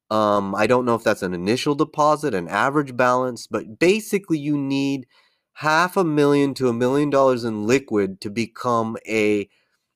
Um, 0.09 0.53
I 0.55 0.67
don't 0.67 0.85
know 0.85 0.95
if 0.95 1.03
that's 1.03 1.23
an 1.23 1.33
initial 1.33 1.75
deposit, 1.75 2.33
an 2.33 2.47
average 2.49 2.97
balance, 2.97 3.47
but 3.47 3.79
basically 3.79 4.37
you 4.39 4.57
need 4.57 5.07
half 5.53 5.95
a 5.97 6.03
million 6.03 6.53
to 6.55 6.67
a 6.67 6.73
million 6.73 7.09
dollars 7.09 7.45
in 7.45 7.65
liquid 7.65 8.19
to 8.21 8.29
become 8.29 8.97
a, 9.07 9.49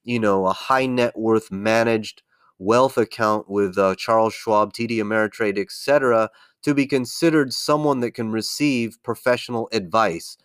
you 0.04 0.20
know, 0.20 0.46
a 0.48 0.54
high 0.54 0.86
net 0.86 1.18
worth 1.18 1.52
managed 1.52 2.24
wealth 2.60 2.98
account 2.98 3.50
with 3.50 3.78
uh, 3.78 3.96
Charles 3.96 4.34
Schwab, 4.34 4.74
TD 4.74 4.98
Ameritrade, 5.00 5.60
etc., 5.60 6.30
to 6.64 6.74
be 6.74 6.88
considered 6.88 7.54
someone 7.54 8.00
that 8.00 8.12
can 8.12 8.32
receive 8.32 8.98
professional 9.04 9.68
advice 9.74 10.38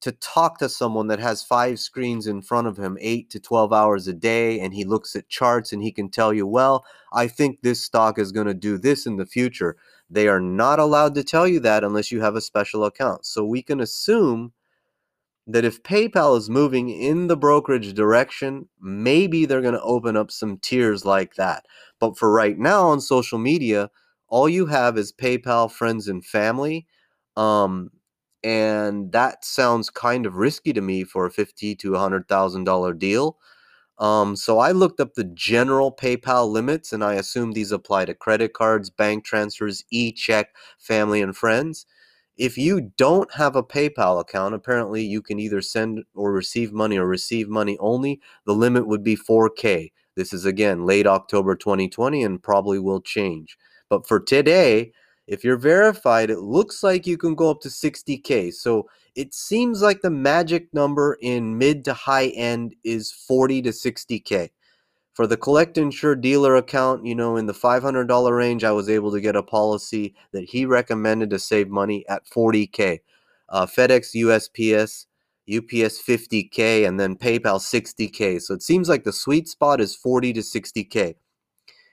to 0.00 0.12
talk 0.12 0.58
to 0.58 0.68
someone 0.68 1.08
that 1.08 1.18
has 1.18 1.42
five 1.42 1.78
screens 1.78 2.26
in 2.26 2.40
front 2.42 2.66
of 2.66 2.78
him, 2.78 2.96
eight 3.00 3.28
to 3.30 3.40
12 3.40 3.72
hours 3.72 4.08
a 4.08 4.14
day, 4.14 4.58
and 4.60 4.72
he 4.72 4.84
looks 4.84 5.14
at 5.14 5.28
charts 5.28 5.72
and 5.72 5.82
he 5.82 5.92
can 5.92 6.10
tell 6.10 6.32
you, 6.32 6.46
well, 6.46 6.84
I 7.12 7.28
think 7.28 7.60
this 7.60 7.84
stock 7.84 8.18
is 8.18 8.32
going 8.32 8.46
to 8.46 8.54
do 8.54 8.78
this 8.78 9.06
in 9.06 9.16
the 9.16 9.26
future. 9.26 9.76
They 10.08 10.26
are 10.26 10.40
not 10.40 10.78
allowed 10.78 11.14
to 11.16 11.24
tell 11.24 11.46
you 11.46 11.60
that 11.60 11.84
unless 11.84 12.10
you 12.10 12.20
have 12.22 12.34
a 12.34 12.40
special 12.40 12.84
account. 12.84 13.26
So 13.26 13.44
we 13.44 13.62
can 13.62 13.80
assume 13.80 14.52
that 15.46 15.64
if 15.64 15.82
PayPal 15.82 16.36
is 16.36 16.48
moving 16.48 16.90
in 16.90 17.26
the 17.26 17.36
brokerage 17.36 17.92
direction, 17.94 18.68
maybe 18.80 19.44
they're 19.44 19.60
going 19.60 19.74
to 19.74 19.82
open 19.82 20.16
up 20.16 20.30
some 20.30 20.58
tiers 20.58 21.04
like 21.04 21.34
that. 21.34 21.66
But 21.98 22.16
for 22.16 22.30
right 22.30 22.58
now 22.58 22.88
on 22.88 23.00
social 23.00 23.38
media, 23.38 23.90
all 24.28 24.48
you 24.48 24.66
have 24.66 24.96
is 24.96 25.12
PayPal 25.12 25.70
friends 25.70 26.08
and 26.08 26.24
family. 26.24 26.86
Um, 27.36 27.90
and 28.44 29.12
that 29.12 29.44
sounds 29.44 29.90
kind 29.90 30.26
of 30.26 30.36
risky 30.36 30.72
to 30.72 30.80
me 30.80 31.04
for 31.04 31.26
a 31.26 31.30
fifty 31.30 31.74
to 31.76 31.94
hundred 31.94 32.28
thousand 32.28 32.64
dollar 32.64 32.92
deal. 32.94 33.38
Um, 33.98 34.34
so 34.36 34.58
I 34.58 34.72
looked 34.72 34.98
up 35.00 35.14
the 35.14 35.24
general 35.24 35.92
PayPal 35.92 36.50
limits, 36.50 36.92
and 36.92 37.04
I 37.04 37.14
assume 37.14 37.52
these 37.52 37.70
apply 37.72 38.06
to 38.06 38.14
credit 38.14 38.54
cards, 38.54 38.88
bank 38.90 39.24
transfers, 39.24 39.84
e-check, 39.90 40.56
family 40.78 41.20
and 41.20 41.36
friends. 41.36 41.86
If 42.38 42.56
you 42.56 42.92
don't 42.96 43.32
have 43.34 43.56
a 43.56 43.62
PayPal 43.62 44.18
account, 44.18 44.54
apparently 44.54 45.04
you 45.04 45.20
can 45.20 45.38
either 45.38 45.60
send 45.60 46.04
or 46.14 46.32
receive 46.32 46.72
money 46.72 46.96
or 46.96 47.06
receive 47.06 47.48
money 47.50 47.76
only. 47.80 48.20
The 48.46 48.54
limit 48.54 48.86
would 48.86 49.04
be 49.04 49.16
4K. 49.16 49.92
This 50.16 50.32
is 50.32 50.46
again 50.46 50.86
late 50.86 51.06
October 51.06 51.54
2020 51.54 52.22
and 52.24 52.42
probably 52.42 52.78
will 52.78 53.02
change. 53.02 53.58
But 53.90 54.06
for 54.08 54.18
today, 54.20 54.92
if 55.30 55.44
you're 55.44 55.56
verified, 55.56 56.28
it 56.28 56.40
looks 56.40 56.82
like 56.82 57.06
you 57.06 57.16
can 57.16 57.36
go 57.36 57.50
up 57.50 57.60
to 57.60 57.68
60K. 57.68 58.52
So 58.52 58.88
it 59.14 59.32
seems 59.32 59.80
like 59.80 60.02
the 60.02 60.10
magic 60.10 60.74
number 60.74 61.16
in 61.22 61.56
mid 61.56 61.84
to 61.84 61.94
high 61.94 62.26
end 62.28 62.74
is 62.82 63.12
40 63.12 63.62
to 63.62 63.70
60K. 63.70 64.50
For 65.14 65.28
the 65.28 65.36
collect 65.36 65.78
insure 65.78 66.16
dealer 66.16 66.56
account, 66.56 67.06
you 67.06 67.14
know, 67.14 67.36
in 67.36 67.46
the 67.46 67.52
$500 67.52 68.36
range, 68.36 68.64
I 68.64 68.72
was 68.72 68.88
able 68.88 69.12
to 69.12 69.20
get 69.20 69.36
a 69.36 69.42
policy 69.42 70.16
that 70.32 70.50
he 70.50 70.66
recommended 70.66 71.30
to 71.30 71.38
save 71.38 71.68
money 71.68 72.04
at 72.08 72.26
40K. 72.26 72.98
Uh, 73.50 73.66
FedEx, 73.66 74.16
USPS, 74.16 75.06
UPS 75.48 76.02
50K, 76.02 76.88
and 76.88 76.98
then 76.98 77.14
PayPal 77.14 77.60
60K. 77.60 78.42
So 78.42 78.52
it 78.52 78.62
seems 78.62 78.88
like 78.88 79.04
the 79.04 79.12
sweet 79.12 79.46
spot 79.46 79.80
is 79.80 79.94
40 79.94 80.32
to 80.32 80.40
60K. 80.40 81.14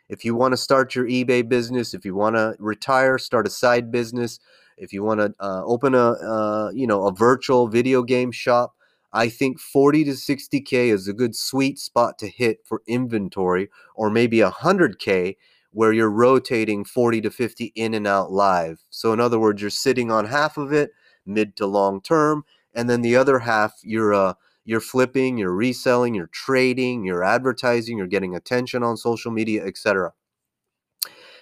If 0.09 0.23
you 0.23 0.35
want 0.35 0.53
to 0.53 0.57
start 0.57 0.95
your 0.95 1.05
eBay 1.05 1.47
business, 1.47 1.93
if 1.93 2.05
you 2.05 2.15
want 2.15 2.35
to 2.35 2.55
retire, 2.59 3.17
start 3.17 3.47
a 3.47 3.49
side 3.49 3.91
business, 3.91 4.39
if 4.77 4.93
you 4.93 5.03
want 5.03 5.19
to 5.19 5.33
uh, 5.39 5.63
open 5.65 5.95
a 5.95 6.11
uh, 6.11 6.71
you 6.73 6.87
know 6.87 7.07
a 7.07 7.13
virtual 7.13 7.67
video 7.67 8.03
game 8.03 8.31
shop, 8.31 8.73
I 9.11 9.29
think 9.29 9.59
40 9.59 10.05
to 10.05 10.11
60k 10.11 10.93
is 10.93 11.07
a 11.07 11.13
good 11.13 11.35
sweet 11.35 11.79
spot 11.79 12.17
to 12.19 12.27
hit 12.27 12.59
for 12.65 12.83
inventory, 12.87 13.69
or 13.95 14.09
maybe 14.09 14.39
100k 14.39 15.35
where 15.71 15.93
you're 15.93 16.09
rotating 16.09 16.83
40 16.83 17.21
to 17.21 17.29
50 17.29 17.65
in 17.75 17.93
and 17.93 18.07
out 18.07 18.31
live. 18.31 18.83
So 18.89 19.13
in 19.13 19.19
other 19.19 19.37
words, 19.37 19.61
you're 19.61 19.69
sitting 19.69 20.09
on 20.09 20.25
half 20.25 20.57
of 20.57 20.71
it 20.71 20.91
mid 21.25 21.55
to 21.57 21.67
long 21.67 22.01
term, 22.01 22.45
and 22.73 22.89
then 22.89 23.01
the 23.01 23.15
other 23.15 23.39
half 23.39 23.73
you're 23.83 24.13
uh, 24.13 24.33
you're 24.67 24.81
flipping, 24.81 25.37
you're 25.37 25.55
reselling, 25.55 26.13
you're 26.13 26.27
trading, 26.27 27.05
you're 27.05 27.23
advertising, 27.23 27.97
you're 27.97 28.05
getting 28.05 28.35
attention 28.35 28.83
on 28.83 28.97
social 28.97 29.31
media, 29.31 29.65
etc. 29.65 30.11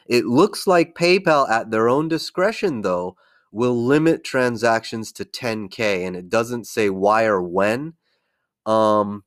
It 0.08 0.26
looks 0.26 0.68
like 0.68 0.94
PayPal, 0.94 1.50
at 1.50 1.72
their 1.72 1.90
own 1.90 2.08
discretion, 2.08 2.84
though, 2.84 3.18
will 3.52 3.76
limit 3.76 4.24
transactions 4.24 5.12
to 5.14 5.26
10K, 5.26 6.06
and 6.06 6.16
it 6.16 6.30
doesn't 6.30 6.68
say 6.68 6.92
why 6.92 7.26
or 7.26 7.42
when. 7.42 7.94
Um, 8.68 9.24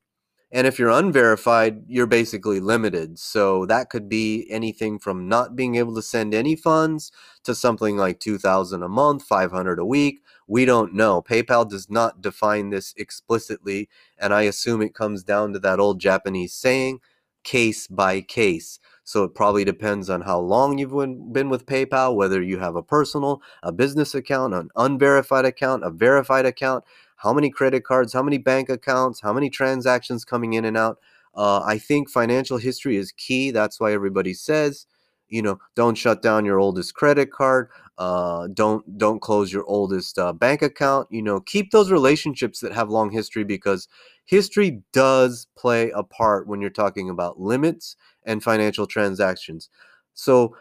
and 0.52 0.68
if 0.68 0.78
you're 0.78 0.90
unverified, 0.90 1.82
you're 1.88 2.06
basically 2.06 2.60
limited. 2.60 3.18
So 3.18 3.66
that 3.66 3.90
could 3.90 4.08
be 4.08 4.46
anything 4.48 5.00
from 5.00 5.28
not 5.28 5.56
being 5.56 5.74
able 5.74 5.94
to 5.96 6.02
send 6.02 6.34
any 6.34 6.54
funds 6.54 7.10
to 7.42 7.52
something 7.52 7.96
like 7.96 8.20
2000 8.20 8.80
a 8.80 8.88
month, 8.88 9.24
500 9.24 9.80
a 9.80 9.84
week. 9.84 10.20
We 10.48 10.64
don't 10.64 10.94
know. 10.94 11.22
PayPal 11.22 11.68
does 11.68 11.88
not 11.88 12.20
define 12.20 12.70
this 12.70 12.92
explicitly, 12.96 13.88
and 14.18 14.34
I 14.34 14.42
assume 14.42 14.82
it 14.82 14.94
comes 14.94 15.22
down 15.22 15.52
to 15.52 15.60
that 15.60 15.78
old 15.78 16.00
Japanese 16.00 16.54
saying, 16.54 17.00
case 17.44 17.86
by 17.86 18.20
case. 18.20 18.80
So 19.04 19.22
it 19.24 19.34
probably 19.34 19.64
depends 19.64 20.10
on 20.10 20.22
how 20.22 20.40
long 20.40 20.76
you've 20.78 20.90
been 21.32 21.48
with 21.48 21.66
PayPal, 21.66 22.16
whether 22.16 22.42
you 22.42 22.58
have 22.58 22.74
a 22.76 22.82
personal, 22.82 23.40
a 23.62 23.70
business 23.70 24.14
account, 24.14 24.54
an 24.54 24.70
unverified 24.74 25.44
account, 25.44 25.84
a 25.84 25.90
verified 25.90 26.44
account 26.44 26.84
how 27.18 27.32
many 27.32 27.50
credit 27.50 27.84
cards, 27.84 28.12
how 28.12 28.22
many 28.22 28.38
bank 28.38 28.68
accounts, 28.68 29.20
how 29.20 29.32
many 29.32 29.50
transactions 29.50 30.24
coming 30.24 30.54
in 30.54 30.64
and 30.64 30.76
out. 30.76 30.98
Uh, 31.34 31.60
I 31.60 31.78
think 31.78 32.08
financial 32.08 32.58
history 32.58 32.96
is 32.96 33.12
key. 33.12 33.50
That's 33.50 33.78
why 33.78 33.92
everybody 33.92 34.34
says, 34.34 34.86
you 35.28 35.42
know, 35.42 35.58
don't 35.74 35.96
shut 35.96 36.22
down 36.22 36.44
your 36.44 36.58
oldest 36.58 36.94
credit 36.94 37.30
card. 37.30 37.68
Uh, 37.98 38.46
don't 38.54 38.96
don't 38.96 39.20
close 39.20 39.52
your 39.52 39.64
oldest 39.66 40.18
uh, 40.18 40.32
bank 40.32 40.62
account. 40.62 41.08
You 41.10 41.22
know, 41.22 41.40
keep 41.40 41.72
those 41.72 41.90
relationships 41.90 42.60
that 42.60 42.72
have 42.72 42.88
long 42.90 43.10
history 43.10 43.44
because 43.44 43.88
history 44.24 44.82
does 44.92 45.48
play 45.56 45.90
a 45.90 46.04
part 46.04 46.46
when 46.46 46.60
you're 46.60 46.70
talking 46.70 47.10
about 47.10 47.40
limits 47.40 47.96
and 48.24 48.42
financial 48.42 48.86
transactions. 48.86 49.68
So, 50.14 50.56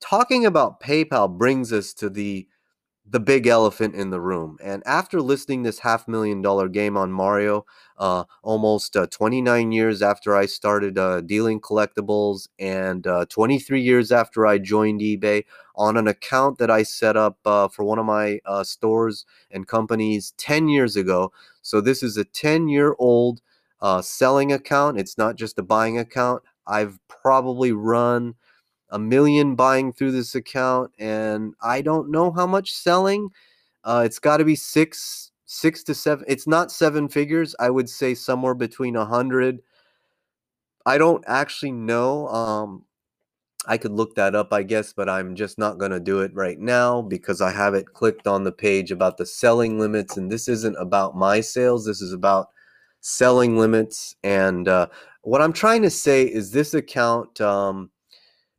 talking 0.00 0.46
about 0.46 0.80
PayPal 0.80 1.36
brings 1.36 1.72
us 1.72 1.94
to 1.94 2.10
the 2.10 2.48
the 3.10 3.20
big 3.20 3.48
elephant 3.48 3.94
in 3.96 4.10
the 4.10 4.20
room. 4.20 4.56
And 4.62 4.84
after 4.86 5.20
listing 5.20 5.62
this 5.62 5.80
half 5.80 6.06
million 6.06 6.42
dollar 6.42 6.68
game 6.68 6.96
on 6.96 7.10
Mario, 7.10 7.66
uh, 7.98 8.24
almost 8.42 8.96
uh, 8.96 9.06
29 9.08 9.72
years 9.72 10.00
after 10.00 10.36
I 10.36 10.46
started 10.46 10.96
uh, 10.96 11.20
dealing 11.20 11.60
collectibles, 11.60 12.46
and 12.60 13.04
uh, 13.06 13.26
23 13.28 13.80
years 13.80 14.12
after 14.12 14.46
I 14.46 14.58
joined 14.58 15.00
eBay 15.00 15.44
on 15.74 15.96
an 15.96 16.06
account 16.06 16.58
that 16.58 16.70
I 16.70 16.84
set 16.84 17.16
up 17.16 17.38
uh, 17.44 17.66
for 17.66 17.84
one 17.84 17.98
of 17.98 18.06
my 18.06 18.38
uh, 18.46 18.62
stores 18.62 19.26
and 19.50 19.66
companies 19.66 20.32
10 20.36 20.68
years 20.68 20.94
ago. 20.94 21.32
So 21.62 21.80
this 21.80 22.04
is 22.04 22.16
a 22.16 22.24
10 22.24 22.68
year 22.68 22.94
old 22.98 23.40
selling 24.02 24.52
account. 24.52 24.98
It's 25.00 25.18
not 25.18 25.34
just 25.36 25.58
a 25.58 25.62
buying 25.62 25.98
account. 25.98 26.42
I've 26.66 27.00
probably 27.08 27.72
run 27.72 28.36
a 28.90 28.98
million 28.98 29.54
buying 29.54 29.92
through 29.92 30.12
this 30.12 30.34
account, 30.34 30.92
and 30.98 31.54
I 31.62 31.80
don't 31.80 32.10
know 32.10 32.30
how 32.30 32.46
much 32.46 32.72
selling. 32.72 33.30
Uh, 33.84 34.02
it's 34.04 34.18
got 34.18 34.38
to 34.38 34.44
be 34.44 34.56
six, 34.56 35.30
six 35.46 35.82
to 35.84 35.94
seven. 35.94 36.24
It's 36.28 36.46
not 36.46 36.70
seven 36.72 37.08
figures. 37.08 37.54
I 37.58 37.70
would 37.70 37.88
say 37.88 38.14
somewhere 38.14 38.54
between 38.54 38.96
a 38.96 39.04
hundred. 39.04 39.60
I 40.86 40.98
don't 40.98 41.24
actually 41.26 41.72
know. 41.72 42.28
Um, 42.28 42.84
I 43.66 43.76
could 43.76 43.92
look 43.92 44.14
that 44.14 44.34
up, 44.34 44.52
I 44.52 44.62
guess, 44.62 44.92
but 44.92 45.08
I'm 45.08 45.34
just 45.34 45.58
not 45.58 45.78
going 45.78 45.90
to 45.90 46.00
do 46.00 46.20
it 46.20 46.34
right 46.34 46.58
now 46.58 47.02
because 47.02 47.40
I 47.40 47.50
have 47.50 47.74
it 47.74 47.92
clicked 47.92 48.26
on 48.26 48.44
the 48.44 48.52
page 48.52 48.90
about 48.90 49.18
the 49.18 49.26
selling 49.26 49.78
limits, 49.78 50.16
and 50.16 50.30
this 50.30 50.48
isn't 50.48 50.76
about 50.76 51.16
my 51.16 51.40
sales. 51.40 51.84
This 51.84 52.00
is 52.00 52.12
about 52.12 52.48
selling 53.00 53.58
limits. 53.58 54.16
And 54.24 54.66
uh, 54.66 54.86
what 55.22 55.42
I'm 55.42 55.52
trying 55.52 55.82
to 55.82 55.90
say 55.90 56.24
is 56.24 56.50
this 56.50 56.74
account. 56.74 57.40
Um, 57.40 57.90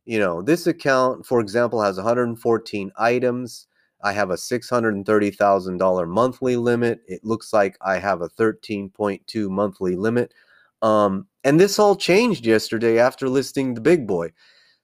you 0.04 0.18
know, 0.18 0.42
this 0.42 0.66
account, 0.66 1.24
for 1.26 1.40
example, 1.40 1.80
has 1.80 1.96
114 1.96 2.92
items. 2.96 3.66
I 4.02 4.12
have 4.12 4.30
a 4.30 4.34
$630,000 4.34 6.08
monthly 6.08 6.56
limit. 6.56 7.00
It 7.06 7.24
looks 7.24 7.52
like 7.52 7.76
I 7.80 7.98
have 7.98 8.20
a 8.20 8.28
13.2 8.28 9.48
monthly 9.48 9.94
limit. 9.94 10.34
Um, 10.82 11.28
and 11.44 11.60
this 11.60 11.78
all 11.78 11.94
changed 11.94 12.44
yesterday 12.44 12.98
after 12.98 13.28
listing 13.28 13.74
the 13.74 13.80
big 13.80 14.06
boy. 14.06 14.32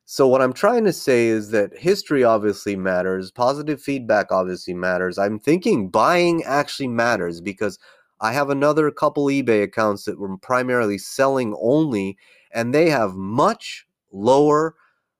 So, 0.04 0.26
what 0.26 0.40
I'm 0.40 0.54
trying 0.54 0.84
to 0.84 0.92
say 0.92 1.26
is 1.26 1.50
that 1.50 1.76
history 1.76 2.24
obviously 2.24 2.76
matters, 2.76 3.30
positive 3.30 3.82
feedback 3.82 4.32
obviously 4.32 4.72
matters. 4.72 5.18
I'm 5.18 5.38
thinking 5.38 5.90
buying 5.90 6.42
actually 6.44 6.88
matters 6.88 7.42
because 7.42 7.78
I 8.20 8.32
have 8.32 8.48
another 8.48 8.90
couple 8.90 9.26
eBay 9.26 9.62
accounts 9.62 10.04
that 10.04 10.18
were 10.18 10.38
primarily 10.38 10.96
selling 10.96 11.54
only, 11.60 12.16
and 12.52 12.74
they 12.74 12.88
have 12.88 13.16
much 13.16 13.86
lower 14.10 14.76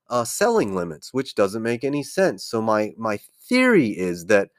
uh, 0.09 0.23
selling 0.23 0.75
limits, 0.75 1.13
which 1.13 1.35
doesn't 1.35 1.63
make 1.63 1.83
any 1.83 2.03
sense. 2.03 2.43
So, 2.45 2.61
my, 2.61 2.93
my 2.97 3.19
theory 3.47 3.87
is 3.89 4.25
that 4.27 4.49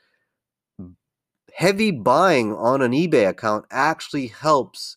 heavy 1.55 1.91
buying 1.91 2.55
on 2.55 2.83
an 2.83 2.93
eBay 2.93 3.29
account 3.29 3.65
actually 3.71 4.29
helps 4.29 4.97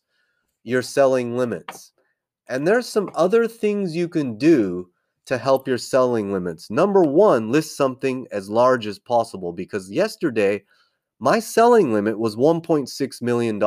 your 0.64 0.82
selling 0.82 1.38
limits. 1.38 1.92
And 2.48 2.68
there's 2.68 2.88
some 2.88 3.10
other 3.16 3.48
things 3.48 3.96
you 3.96 4.08
can 4.08 4.38
do 4.38 4.90
to 5.26 5.38
help 5.38 5.68
your 5.68 5.78
selling 5.78 6.32
limits. 6.32 6.70
Number 6.70 7.04
one, 7.04 7.52
list 7.52 7.78
something 7.78 8.28
as 8.32 8.50
large 8.50 8.86
as 8.88 9.00
possible 9.00 9.54
because 9.54 9.90
yesterday 9.90 10.64
my 11.20 11.40
selling 11.40 11.94
limit 11.94 12.20
was 12.20 12.36
$1.6 12.36 13.22
million. 13.22 13.62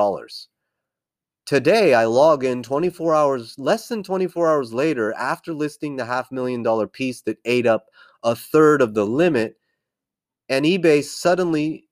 Today, 1.46 1.94
I 1.94 2.06
log 2.06 2.42
in 2.44 2.64
24 2.64 3.14
hours, 3.14 3.56
less 3.56 3.88
than 3.88 4.02
24 4.02 4.48
hours 4.48 4.74
later, 4.74 5.14
after 5.14 5.54
listing 5.54 5.94
the 5.94 6.04
half 6.04 6.32
million 6.32 6.62
dollar 6.62 6.88
piece 6.88 7.22
that 7.22 7.38
ate 7.44 7.66
up 7.66 7.86
a 8.24 8.34
third 8.34 8.82
of 8.82 8.94
the 8.94 9.06
limit, 9.06 9.56
and 10.48 10.64
eBay 10.64 11.04
suddenly 11.04 11.84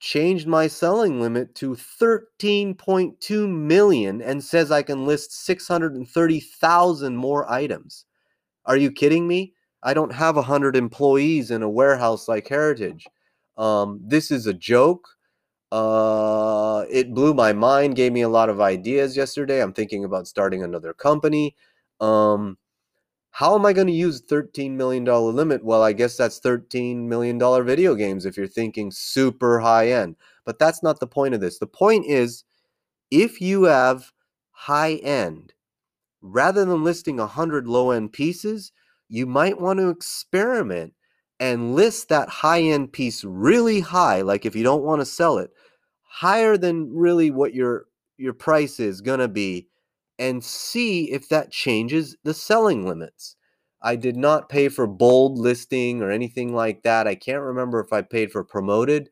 changed 0.00 0.46
my 0.46 0.66
selling 0.66 1.20
limit 1.20 1.54
to 1.54 1.74
13.2 1.74 3.48
million 3.48 4.20
and 4.20 4.44
says 4.44 4.70
I 4.70 4.82
can 4.82 5.06
list 5.06 5.32
630,000 5.46 7.16
more 7.16 7.50
items. 7.50 8.04
Are 8.66 8.76
you 8.76 8.92
kidding 8.92 9.28
me? 9.28 9.54
I 9.82 9.94
don't 9.94 10.12
have 10.12 10.36
100 10.36 10.76
employees 10.76 11.50
in 11.50 11.62
a 11.62 11.70
warehouse 11.70 12.28
like 12.28 12.48
Heritage. 12.48 13.06
Um, 13.56 14.00
this 14.04 14.30
is 14.30 14.46
a 14.46 14.54
joke. 14.54 15.08
Uh, 15.72 16.61
it 16.92 17.14
blew 17.14 17.34
my 17.34 17.52
mind, 17.52 17.96
gave 17.96 18.12
me 18.12 18.20
a 18.22 18.28
lot 18.28 18.48
of 18.48 18.60
ideas 18.60 19.16
yesterday. 19.16 19.62
I'm 19.62 19.72
thinking 19.72 20.04
about 20.04 20.28
starting 20.28 20.62
another 20.62 20.92
company. 20.92 21.56
Um, 22.00 22.58
how 23.30 23.54
am 23.54 23.64
I 23.64 23.72
going 23.72 23.86
to 23.86 23.92
use 23.94 24.20
$13 24.22 24.72
million 24.72 25.04
limit? 25.04 25.64
Well, 25.64 25.82
I 25.82 25.94
guess 25.94 26.18
that's 26.18 26.38
$13 26.40 27.04
million 27.04 27.38
video 27.64 27.94
games 27.94 28.26
if 28.26 28.36
you're 28.36 28.46
thinking 28.46 28.90
super 28.90 29.60
high 29.60 29.88
end. 29.88 30.16
But 30.44 30.58
that's 30.58 30.82
not 30.82 31.00
the 31.00 31.06
point 31.06 31.34
of 31.34 31.40
this. 31.40 31.58
The 31.58 31.66
point 31.66 32.04
is 32.06 32.44
if 33.10 33.40
you 33.40 33.64
have 33.64 34.12
high 34.50 34.94
end, 34.96 35.54
rather 36.20 36.64
than 36.64 36.84
listing 36.84 37.16
100 37.16 37.66
low 37.66 37.90
end 37.90 38.12
pieces, 38.12 38.70
you 39.08 39.26
might 39.26 39.60
want 39.60 39.78
to 39.78 39.88
experiment 39.88 40.92
and 41.40 41.74
list 41.74 42.08
that 42.10 42.28
high 42.28 42.60
end 42.60 42.92
piece 42.92 43.24
really 43.24 43.80
high 43.80 44.20
like 44.20 44.46
if 44.46 44.54
you 44.54 44.62
don't 44.62 44.84
want 44.84 45.00
to 45.00 45.04
sell 45.04 45.38
it 45.38 45.50
higher 46.12 46.58
than 46.58 46.94
really 46.94 47.30
what 47.30 47.54
your 47.54 47.86
your 48.18 48.34
price 48.34 48.78
is 48.78 49.00
going 49.00 49.18
to 49.18 49.28
be 49.28 49.66
and 50.18 50.44
see 50.44 51.10
if 51.10 51.28
that 51.30 51.50
changes 51.50 52.16
the 52.22 52.34
selling 52.34 52.86
limits. 52.86 53.34
I 53.80 53.96
did 53.96 54.14
not 54.16 54.50
pay 54.50 54.68
for 54.68 54.86
bold 54.86 55.38
listing 55.38 56.02
or 56.02 56.10
anything 56.10 56.54
like 56.54 56.82
that. 56.82 57.08
I 57.08 57.14
can't 57.14 57.42
remember 57.42 57.80
if 57.80 57.92
I 57.92 58.02
paid 58.02 58.30
for 58.30 58.44
promoted. 58.44 59.08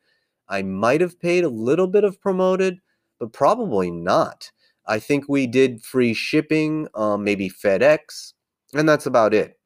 I 0.48 0.62
might 0.62 1.00
have 1.00 1.18
paid 1.18 1.42
a 1.42 1.48
little 1.48 1.86
bit 1.86 2.04
of 2.04 2.20
promoted, 2.20 2.78
but 3.18 3.32
probably 3.32 3.90
not. 3.90 4.52
I 4.86 4.98
think 4.98 5.24
we 5.26 5.46
did 5.46 5.82
free 5.82 6.14
shipping, 6.14 6.86
um, 6.94 7.24
maybe 7.24 7.48
FedEx, 7.48 8.34
and 8.74 8.88
that's 8.88 9.06
about 9.06 9.32
it. 9.32 9.58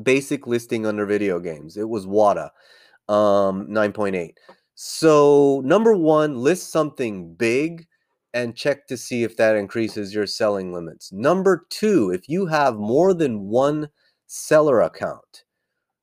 Basic 0.00 0.46
listing 0.46 0.86
under 0.86 1.06
video 1.06 1.40
games. 1.40 1.76
It 1.76 1.88
was 1.88 2.06
WATA 2.06 2.50
um, 3.08 3.66
9.8. 3.68 4.34
So, 4.76 5.62
number 5.64 5.96
one, 5.96 6.36
list 6.38 6.70
something 6.70 7.34
big 7.34 7.86
and 8.34 8.54
check 8.54 8.86
to 8.88 8.98
see 8.98 9.24
if 9.24 9.36
that 9.38 9.56
increases 9.56 10.14
your 10.14 10.26
selling 10.26 10.70
limits. 10.72 11.10
Number 11.10 11.66
two, 11.70 12.10
if 12.10 12.28
you 12.28 12.46
have 12.46 12.76
more 12.76 13.14
than 13.14 13.48
one 13.48 13.88
seller 14.26 14.82
account, 14.82 15.44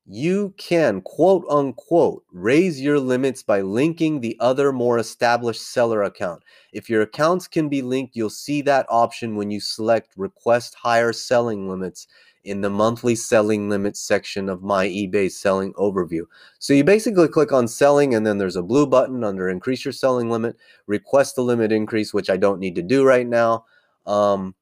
you 0.05 0.55
can 0.57 1.01
quote 1.01 1.45
unquote 1.49 2.23
raise 2.33 2.81
your 2.81 2.99
limits 2.99 3.43
by 3.43 3.61
linking 3.61 4.19
the 4.21 4.35
other 4.39 4.73
more 4.73 4.97
established 4.97 5.61
seller 5.61 6.01
account. 6.03 6.43
If 6.73 6.89
your 6.89 7.03
accounts 7.03 7.47
can 7.47 7.69
be 7.69 7.83
linked, 7.83 8.15
you'll 8.15 8.31
see 8.31 8.63
that 8.63 8.87
option 8.89 9.35
when 9.35 9.51
you 9.51 9.59
select 9.59 10.13
request 10.17 10.75
higher 10.81 11.13
selling 11.13 11.69
limits 11.69 12.07
in 12.43 12.61
the 12.61 12.69
monthly 12.69 13.15
selling 13.15 13.69
limits 13.69 13.99
section 13.99 14.49
of 14.49 14.63
my 14.63 14.87
eBay 14.87 15.31
selling 15.31 15.73
overview. 15.73 16.23
So 16.59 16.73
you 16.73 16.83
basically 16.83 17.27
click 17.27 17.51
on 17.51 17.67
selling 17.67 18.13
and 18.13 18.25
then 18.25 18.37
there's 18.37 18.55
a 18.55 18.63
blue 18.63 18.85
button 18.85 19.23
under 19.23 19.49
increase 19.49 19.85
your 19.85 19.91
selling 19.91 20.29
limit, 20.29 20.57
request 20.87 21.35
the 21.35 21.41
limit 21.41 21.71
increase, 21.71 22.13
which 22.13 22.29
I 22.29 22.37
don't 22.37 22.59
need 22.59 22.75
to 22.75 22.81
do 22.81 23.05
right 23.05 23.27
now. 23.27 23.65
Um, 24.05 24.55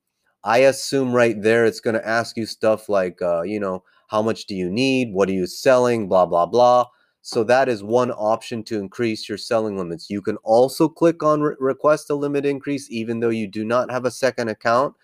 I 0.43 0.59
assume 0.59 1.13
right 1.13 1.39
there 1.41 1.65
it's 1.65 1.79
going 1.79 1.95
to 1.95 2.07
ask 2.07 2.37
you 2.37 2.45
stuff 2.45 2.89
like, 2.89 3.21
uh, 3.21 3.41
you 3.43 3.59
know, 3.59 3.83
how 4.07 4.21
much 4.21 4.45
do 4.45 4.55
you 4.55 4.69
need? 4.69 5.13
What 5.13 5.29
are 5.29 5.33
you 5.33 5.47
selling? 5.47 6.07
Blah, 6.07 6.25
blah, 6.25 6.45
blah. 6.45 6.85
So 7.23 7.43
that 7.43 7.69
is 7.69 7.83
one 7.83 8.11
option 8.11 8.63
to 8.63 8.79
increase 8.79 9.29
your 9.29 9.37
selling 9.37 9.77
limits. 9.77 10.09
You 10.09 10.21
can 10.21 10.37
also 10.37 10.89
click 10.89 11.21
on 11.21 11.41
re- 11.41 11.55
request 11.59 12.09
a 12.09 12.15
limit 12.15 12.45
increase 12.45 12.89
even 12.89 13.19
though 13.19 13.29
you 13.29 13.47
do 13.47 13.63
not 13.63 13.91
have 13.91 14.05
a 14.05 14.11
second 14.11 14.49
account. 14.49 14.95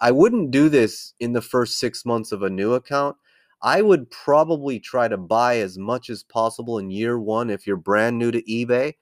I 0.00 0.10
wouldn't 0.10 0.50
do 0.50 0.68
this 0.68 1.14
in 1.20 1.32
the 1.32 1.42
first 1.42 1.78
six 1.78 2.04
months 2.04 2.32
of 2.32 2.42
a 2.42 2.50
new 2.50 2.74
account. 2.74 3.16
I 3.62 3.82
would 3.82 4.10
probably 4.10 4.80
try 4.80 5.08
to 5.08 5.18
buy 5.18 5.58
as 5.58 5.76
much 5.76 6.08
as 6.08 6.22
possible 6.22 6.78
in 6.78 6.90
year 6.90 7.18
one 7.18 7.50
if 7.50 7.66
you're 7.66 7.76
brand 7.76 8.18
new 8.18 8.30
to 8.30 8.42
eBay 8.42 8.94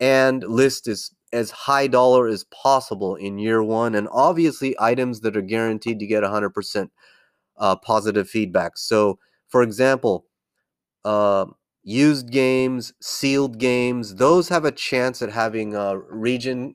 and 0.00 0.42
list 0.42 0.88
as, 0.88 1.10
as 1.32 1.50
high 1.50 1.86
dollar 1.86 2.26
as 2.26 2.44
possible 2.44 3.16
in 3.16 3.38
year 3.38 3.62
one. 3.62 3.94
And 3.94 4.08
obviously, 4.10 4.74
items 4.80 5.20
that 5.20 5.36
are 5.36 5.42
guaranteed 5.42 5.98
to 5.98 6.06
get 6.06 6.22
100% 6.24 6.90
uh, 7.58 7.76
positive 7.76 8.28
feedback. 8.28 8.78
So, 8.78 9.18
for 9.48 9.62
example, 9.62 10.24
uh, 11.04 11.46
used 11.82 12.30
games, 12.30 12.92
sealed 13.00 13.58
games, 13.58 14.16
those 14.16 14.48
have 14.48 14.64
a 14.64 14.72
chance 14.72 15.22
at 15.22 15.30
having 15.30 15.76
uh, 15.76 15.94
region 16.08 16.74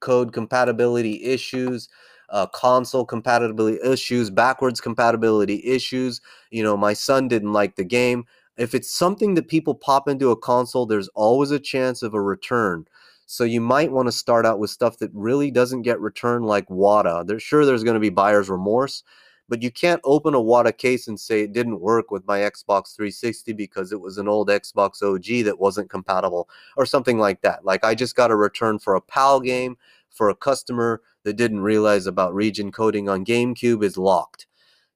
code 0.00 0.32
compatibility 0.32 1.22
issues. 1.24 1.88
Uh, 2.32 2.46
console 2.46 3.04
compatibility 3.04 3.78
issues, 3.84 4.30
backwards 4.30 4.80
compatibility 4.80 5.62
issues. 5.64 6.20
You 6.50 6.62
know, 6.62 6.76
my 6.76 6.94
son 6.94 7.28
didn't 7.28 7.52
like 7.52 7.76
the 7.76 7.84
game. 7.84 8.24
If 8.56 8.74
it's 8.74 8.90
something 8.90 9.34
that 9.34 9.48
people 9.48 9.74
pop 9.74 10.08
into 10.08 10.30
a 10.30 10.36
console, 10.36 10.86
there's 10.86 11.08
always 11.08 11.50
a 11.50 11.60
chance 11.60 12.02
of 12.02 12.14
a 12.14 12.20
return. 12.20 12.86
So 13.26 13.44
you 13.44 13.60
might 13.60 13.92
want 13.92 14.08
to 14.08 14.12
start 14.12 14.44
out 14.44 14.58
with 14.58 14.70
stuff 14.70 14.98
that 14.98 15.10
really 15.14 15.50
doesn't 15.50 15.82
get 15.82 16.00
returned, 16.00 16.46
like 16.46 16.68
WATA. 16.68 17.24
There's 17.26 17.42
sure 17.42 17.64
there's 17.64 17.84
going 17.84 17.94
to 17.94 18.00
be 18.00 18.10
buyer's 18.10 18.50
remorse, 18.50 19.04
but 19.48 19.62
you 19.62 19.70
can't 19.70 20.00
open 20.04 20.34
a 20.34 20.40
WATA 20.40 20.76
case 20.76 21.08
and 21.08 21.18
say 21.18 21.40
it 21.40 21.52
didn't 21.52 21.80
work 21.80 22.10
with 22.10 22.26
my 22.26 22.40
Xbox 22.40 22.94
360 22.94 23.52
because 23.54 23.92
it 23.92 24.00
was 24.00 24.18
an 24.18 24.28
old 24.28 24.48
Xbox 24.48 25.02
OG 25.02 25.44
that 25.44 25.58
wasn't 25.58 25.90
compatible 25.90 26.48
or 26.76 26.84
something 26.84 27.18
like 27.18 27.40
that. 27.42 27.64
Like 27.64 27.84
I 27.84 27.94
just 27.94 28.16
got 28.16 28.30
a 28.30 28.36
return 28.36 28.78
for 28.78 28.94
a 28.94 29.00
PAL 29.00 29.40
game 29.40 29.76
for 30.10 30.28
a 30.28 30.34
customer 30.34 31.00
that 31.24 31.36
didn't 31.36 31.60
realize 31.60 32.06
about 32.06 32.34
region 32.34 32.72
coding 32.72 33.08
on 33.08 33.24
GameCube 33.24 33.82
is 33.82 33.96
locked. 33.96 34.46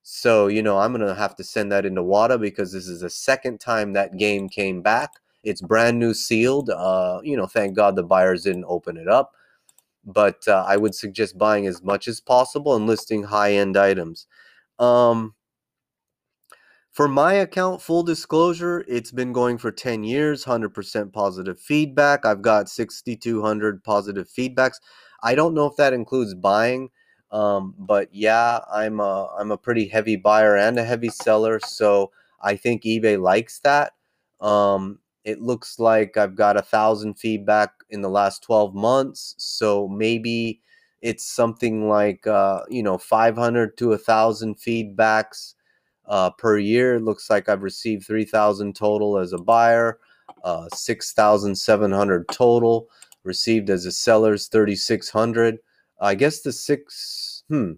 So, 0.03 0.47
you 0.47 0.62
know, 0.62 0.79
I'm 0.79 0.93
going 0.93 1.07
to 1.07 1.15
have 1.15 1.35
to 1.37 1.45
send 1.45 1.73
that 1.73 1.85
into 1.85 2.03
WATA 2.03 2.39
because 2.39 2.73
this 2.73 2.87
is 2.87 3.01
the 3.01 3.11
second 3.11 3.59
time 3.59 3.93
that 3.93 4.17
game 4.17 4.49
came 4.49 4.81
back. 4.81 5.11
It's 5.43 5.61
brand 5.61 5.99
new 5.99 6.15
sealed. 6.15 6.71
Uh, 6.71 7.21
you 7.25 7.37
know, 7.37 7.47
thank 7.47 7.75
God 7.75 7.97
the 7.97 8.03
buyers 8.03 8.45
didn't 8.45 8.67
open 8.69 8.97
it 8.97 9.09
up. 9.09 9.33
But 10.05 10.47
uh, 10.47 10.65
I 10.67 10.77
would 10.77 10.95
suggest 10.95 11.37
buying 11.37 11.67
as 11.67 11.83
much 11.83 12.07
as 12.07 12.21
possible 12.21 12.77
and 12.77 12.87
listing 12.87 13.25
high 13.25 13.55
end 13.55 13.77
items. 13.77 14.27
Um, 14.79 15.35
for 16.97 17.09
my 17.09 17.35
account, 17.35 17.83
full 17.83 18.03
disclosure, 18.03 18.83
it's 18.89 19.11
been 19.11 19.35
going 19.35 19.59
for 19.59 19.71
10 19.71 20.03
years, 20.03 20.47
100% 20.47 21.12
positive 21.12 21.61
feedback. 21.61 22.25
I've 22.25 22.41
got 22.41 22.71
6,200 22.71 23.85
positive 23.85 24.29
feedbacks. 24.29 24.77
I 25.22 25.35
don't 25.35 25.55
know 25.55 25.66
if 25.66 25.76
that 25.76 25.92
includes 25.92 26.35
buying, 26.35 26.90
um, 27.31 27.74
but 27.79 28.09
yeah, 28.12 28.61
I'm 28.72 29.00
a, 29.00 29.35
I'm 29.38 29.50
a 29.50 29.59
pretty 29.59 29.88
heavy 29.88 30.16
buyer 30.16 30.57
and 30.57 30.79
a 30.79 30.85
heavy 30.85 31.09
seller. 31.09 31.61
So 31.61 32.12
I 32.40 32.57
think 32.57 32.83
eBay 32.83 33.20
likes 33.20 33.59
that. 33.61 33.92
Um, 34.40 34.98
it 35.24 35.40
looks 35.42 35.79
like 35.79 36.16
I've 36.16 36.37
got 36.37 36.57
a 36.57 36.62
thousand 36.62 37.14
feedback 37.14 37.70
in 37.90 38.00
the 38.00 38.09
last 38.09 38.42
12 38.44 38.74
months. 38.74 39.35
So 39.38 39.88
maybe 39.88 40.61
it's 41.02 41.24
something 41.24 41.88
like 41.88 42.26
uh, 42.26 42.61
you 42.68 42.83
know 42.83 42.98
500 42.98 43.76
to 43.79 43.92
a 43.92 43.98
thousand 43.98 44.57
feedbacks 44.57 45.55
uh, 46.07 46.31
per 46.31 46.59
year. 46.59 46.96
It 46.96 47.02
looks 47.02 47.29
like 47.29 47.48
I've 47.48 47.62
received 47.62 48.07
3,000 48.07 48.74
total 48.74 49.18
as 49.18 49.33
a 49.33 49.38
buyer, 49.38 49.98
uh, 50.44 50.68
6,700 50.72 52.29
total 52.29 52.88
received 53.27 53.71
as 53.71 53.87
a 53.87 53.93
seller's 53.93 54.49
3,600. 54.49 55.59
I 56.01 56.15
guess 56.15 56.41
the 56.41 56.53
six, 56.53 57.45
hmm, 57.49 57.73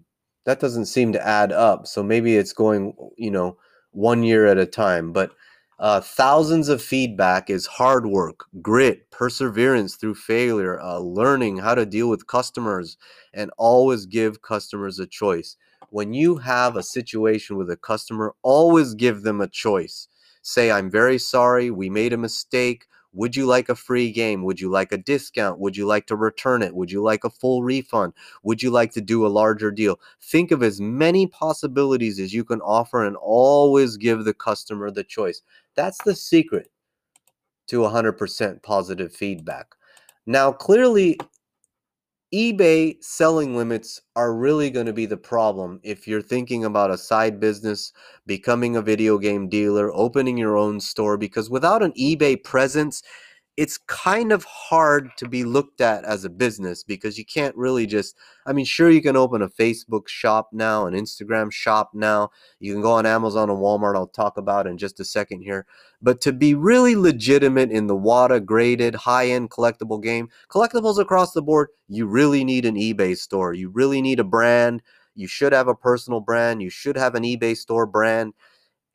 that 0.45 0.59
doesn't 0.59 0.85
seem 0.85 1.13
to 1.13 1.27
add 1.27 1.51
up. 1.51 1.87
So 1.87 2.03
maybe 2.03 2.35
it's 2.35 2.53
going, 2.53 2.93
you 3.17 3.31
know, 3.31 3.57
one 3.91 4.23
year 4.23 4.45
at 4.45 4.57
a 4.57 4.65
time. 4.65 5.11
But 5.13 5.31
uh, 5.79 6.01
thousands 6.01 6.67
of 6.67 6.81
feedback 6.81 7.49
is 7.49 7.65
hard 7.65 8.05
work, 8.05 8.45
grit, 8.61 9.09
perseverance 9.11 9.95
through 9.95 10.15
failure, 10.15 10.79
uh, 10.81 10.97
learning 10.99 11.57
how 11.57 11.73
to 11.73 11.85
deal 11.85 12.09
with 12.09 12.27
customers, 12.27 12.97
and 13.33 13.49
always 13.57 14.05
give 14.05 14.41
customers 14.41 14.99
a 14.99 15.07
choice. 15.07 15.55
When 15.89 16.13
you 16.13 16.35
have 16.37 16.75
a 16.75 16.83
situation 16.83 17.55
with 17.55 17.69
a 17.71 17.77
customer, 17.77 18.35
always 18.41 18.93
give 18.93 19.23
them 19.23 19.39
a 19.39 19.47
choice. 19.47 20.07
Say, 20.41 20.69
I'm 20.69 20.91
very 20.91 21.17
sorry, 21.17 21.71
we 21.71 21.89
made 21.89 22.11
a 22.11 22.17
mistake. 22.17 22.85
Would 23.13 23.35
you 23.35 23.45
like 23.45 23.69
a 23.69 23.75
free 23.75 24.11
game? 24.11 24.43
Would 24.43 24.61
you 24.61 24.69
like 24.69 24.91
a 24.91 24.97
discount? 24.97 25.59
Would 25.59 25.75
you 25.75 25.87
like 25.87 26.05
to 26.07 26.15
return 26.15 26.61
it? 26.61 26.75
Would 26.75 26.91
you 26.91 27.01
like 27.01 27.23
a 27.23 27.29
full 27.29 27.63
refund? 27.63 28.13
Would 28.43 28.61
you 28.61 28.69
like 28.69 28.91
to 28.93 29.01
do 29.01 29.25
a 29.25 29.27
larger 29.27 29.71
deal? 29.71 29.99
Think 30.21 30.51
of 30.51 30.61
as 30.61 30.79
many 30.79 31.25
possibilities 31.25 32.19
as 32.19 32.33
you 32.33 32.43
can 32.43 32.61
offer 32.61 33.03
and 33.03 33.15
always 33.15 33.97
give 33.97 34.25
the 34.25 34.33
customer 34.33 34.91
the 34.91 35.03
choice. 35.03 35.41
That's 35.75 36.01
the 36.03 36.15
secret 36.15 36.69
to 37.67 37.79
100% 37.79 38.61
positive 38.63 39.13
feedback. 39.13 39.75
Now, 40.25 40.51
clearly, 40.51 41.17
eBay 42.33 43.03
selling 43.03 43.55
limits 43.57 44.01
are 44.15 44.35
really 44.35 44.69
going 44.69 44.85
to 44.85 44.93
be 44.93 45.07
the 45.07 45.17
problem 45.17 45.79
if 45.81 46.07
you're 46.07 46.21
thinking 46.21 46.63
about 46.63 46.91
a 46.91 46.97
side 46.97 47.39
business, 47.39 47.91
becoming 48.27 48.75
a 48.75 48.83
video 48.83 49.17
game 49.17 49.49
dealer, 49.49 49.91
opening 49.93 50.37
your 50.37 50.55
own 50.55 50.79
store, 50.79 51.17
because 51.17 51.49
without 51.49 51.81
an 51.81 51.91
eBay 51.93 52.43
presence, 52.43 53.01
it's 53.57 53.77
kind 53.77 54.31
of 54.31 54.45
hard 54.45 55.09
to 55.17 55.27
be 55.27 55.43
looked 55.43 55.81
at 55.81 56.05
as 56.05 56.23
a 56.23 56.29
business 56.29 56.83
because 56.83 57.17
you 57.17 57.25
can't 57.25 57.55
really 57.55 57.85
just 57.85 58.15
I 58.45 58.53
mean 58.53 58.65
sure 58.65 58.89
you 58.89 59.01
can 59.01 59.17
open 59.17 59.41
a 59.41 59.49
Facebook 59.49 60.07
shop 60.07 60.49
now, 60.53 60.85
an 60.85 60.93
Instagram 60.93 61.51
shop 61.51 61.91
now. 61.93 62.29
You 62.59 62.73
can 62.73 62.81
go 62.81 62.91
on 62.91 63.05
Amazon 63.05 63.49
and 63.49 63.59
Walmart 63.59 63.95
I'll 63.95 64.07
talk 64.07 64.37
about 64.37 64.67
in 64.67 64.77
just 64.77 64.99
a 64.99 65.05
second 65.05 65.41
here. 65.41 65.65
But 66.01 66.21
to 66.21 66.31
be 66.31 66.53
really 66.53 66.95
legitimate 66.95 67.71
in 67.71 67.87
the 67.87 67.97
WATA 67.97 68.39
graded 68.45 68.95
high-end 68.95 69.49
collectible 69.49 70.01
game, 70.01 70.29
collectibles 70.49 70.97
across 70.97 71.33
the 71.33 71.41
board, 71.41 71.69
you 71.89 72.05
really 72.05 72.45
need 72.45 72.65
an 72.65 72.75
eBay 72.75 73.17
store. 73.17 73.53
You 73.53 73.69
really 73.69 74.01
need 74.01 74.19
a 74.19 74.23
brand. 74.23 74.81
You 75.15 75.27
should 75.27 75.51
have 75.51 75.67
a 75.67 75.75
personal 75.75 76.21
brand. 76.21 76.61
You 76.61 76.69
should 76.69 76.95
have 76.95 77.15
an 77.15 77.23
eBay 77.23 77.57
store 77.57 77.85
brand. 77.85 78.33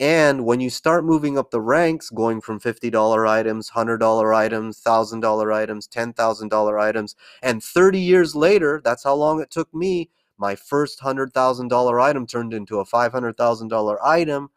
And 0.01 0.45
when 0.45 0.61
you 0.61 0.71
start 0.71 1.05
moving 1.05 1.39
up 1.39 1.51
the 1.51 1.61
ranks, 1.61 2.11
going 2.11 2.41
from 2.41 2.59
$50 2.59 3.29
items, 3.29 3.71
$100 3.71 4.35
items, 4.35 4.83
$1,000 4.83 5.55
items, 5.55 5.87
$10,000 5.89 6.81
items, 6.81 7.15
and 7.43 7.63
30 7.63 8.01
years 8.01 8.35
later, 8.35 8.81
that's 8.85 9.05
how 9.05 9.15
long 9.15 9.41
it 9.41 9.51
took 9.51 9.73
me, 9.73 10.11
my 10.37 10.57
first 10.57 11.01
$100,000 11.01 12.03
item 12.03 12.27
turned 12.27 12.53
into 12.53 12.81
a 12.81 12.85
$500,000 12.85 13.99
item 14.05 14.51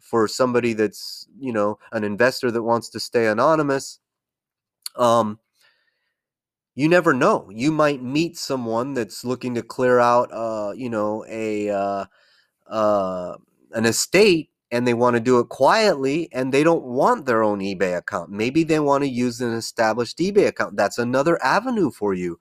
for 0.00 0.28
somebody 0.28 0.74
that's, 0.74 1.26
you 1.38 1.52
know, 1.52 1.78
an 1.92 2.04
investor 2.04 2.50
that 2.50 2.62
wants 2.62 2.90
to 2.90 3.00
stay 3.00 3.26
anonymous. 3.26 4.00
Um, 4.96 5.38
you 6.74 6.88
never 6.88 7.12
know. 7.12 7.50
You 7.52 7.72
might 7.72 8.02
meet 8.02 8.36
someone 8.36 8.94
that's 8.94 9.24
looking 9.24 9.54
to 9.54 9.62
clear 9.62 9.98
out, 9.98 10.30
uh, 10.32 10.72
you 10.76 10.88
know, 10.88 11.24
a 11.28 11.70
uh, 11.70 12.04
uh, 12.68 13.36
an 13.72 13.84
estate 13.86 14.50
and 14.70 14.86
they 14.86 14.94
want 14.94 15.14
to 15.14 15.20
do 15.20 15.38
it 15.38 15.48
quietly 15.48 16.28
and 16.32 16.52
they 16.52 16.62
don't 16.62 16.84
want 16.84 17.26
their 17.26 17.42
own 17.42 17.60
eBay 17.60 17.96
account. 17.96 18.30
Maybe 18.30 18.64
they 18.64 18.80
want 18.80 19.02
to 19.04 19.08
use 19.08 19.40
an 19.40 19.52
established 19.54 20.18
eBay 20.18 20.46
account. 20.48 20.76
That's 20.76 20.98
another 20.98 21.42
avenue 21.42 21.90
for 21.90 22.14
you. 22.14 22.38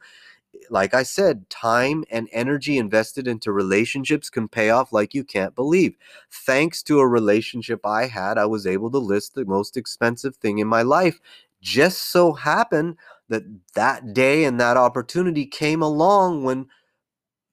Like 0.70 0.94
I 0.94 1.04
said, 1.04 1.50
time 1.50 2.04
and 2.12 2.28
energy 2.32 2.78
invested 2.78 3.28
into 3.28 3.52
relationships 3.52 4.30
can 4.30 4.48
pay 4.48 4.70
off 4.70 4.92
like 4.92 5.14
you 5.14 5.24
can't 5.24 5.56
believe. 5.56 5.96
Thanks 6.32 6.84
to 6.84 7.00
a 7.00 7.08
relationship 7.08 7.86
I 7.86 8.08
had, 8.08 8.38
I 8.38 8.46
was 8.46 8.68
able 8.68 8.92
to 8.92 8.98
list 8.98 9.36
the 9.36 9.46
most 9.46 9.78
expensive 9.78 10.36
thing 10.36 10.58
in 10.60 10.68
my 10.68 10.82
life. 10.82 11.20
Just 11.62 12.12
so 12.12 12.34
happened 12.34 12.98
that 13.30 13.44
that 13.76 14.14
day 14.14 14.44
and 14.44 14.60
that 14.60 14.78
opportunity 14.78 15.46
came 15.46 15.82
along 15.82 16.44
when 16.44 16.68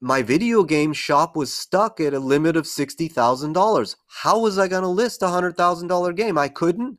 my 0.05 0.21
video 0.21 0.64
game 0.64 0.93
shop 0.93 1.35
was 1.35 1.51
stuck 1.51 1.99
at 1.99 2.12
a 2.12 2.19
limit 2.19 2.59
of 2.59 2.67
$60,000. 2.67 3.97
How 4.07 4.38
was 4.38 4.59
I 4.59 4.69
going 4.69 4.83
to 4.83 4.88
list 4.88 5.23
a 5.23 5.27
$100,000 5.27 6.14
game? 6.14 6.37
I 6.37 6.49
couldn't. 6.49 6.99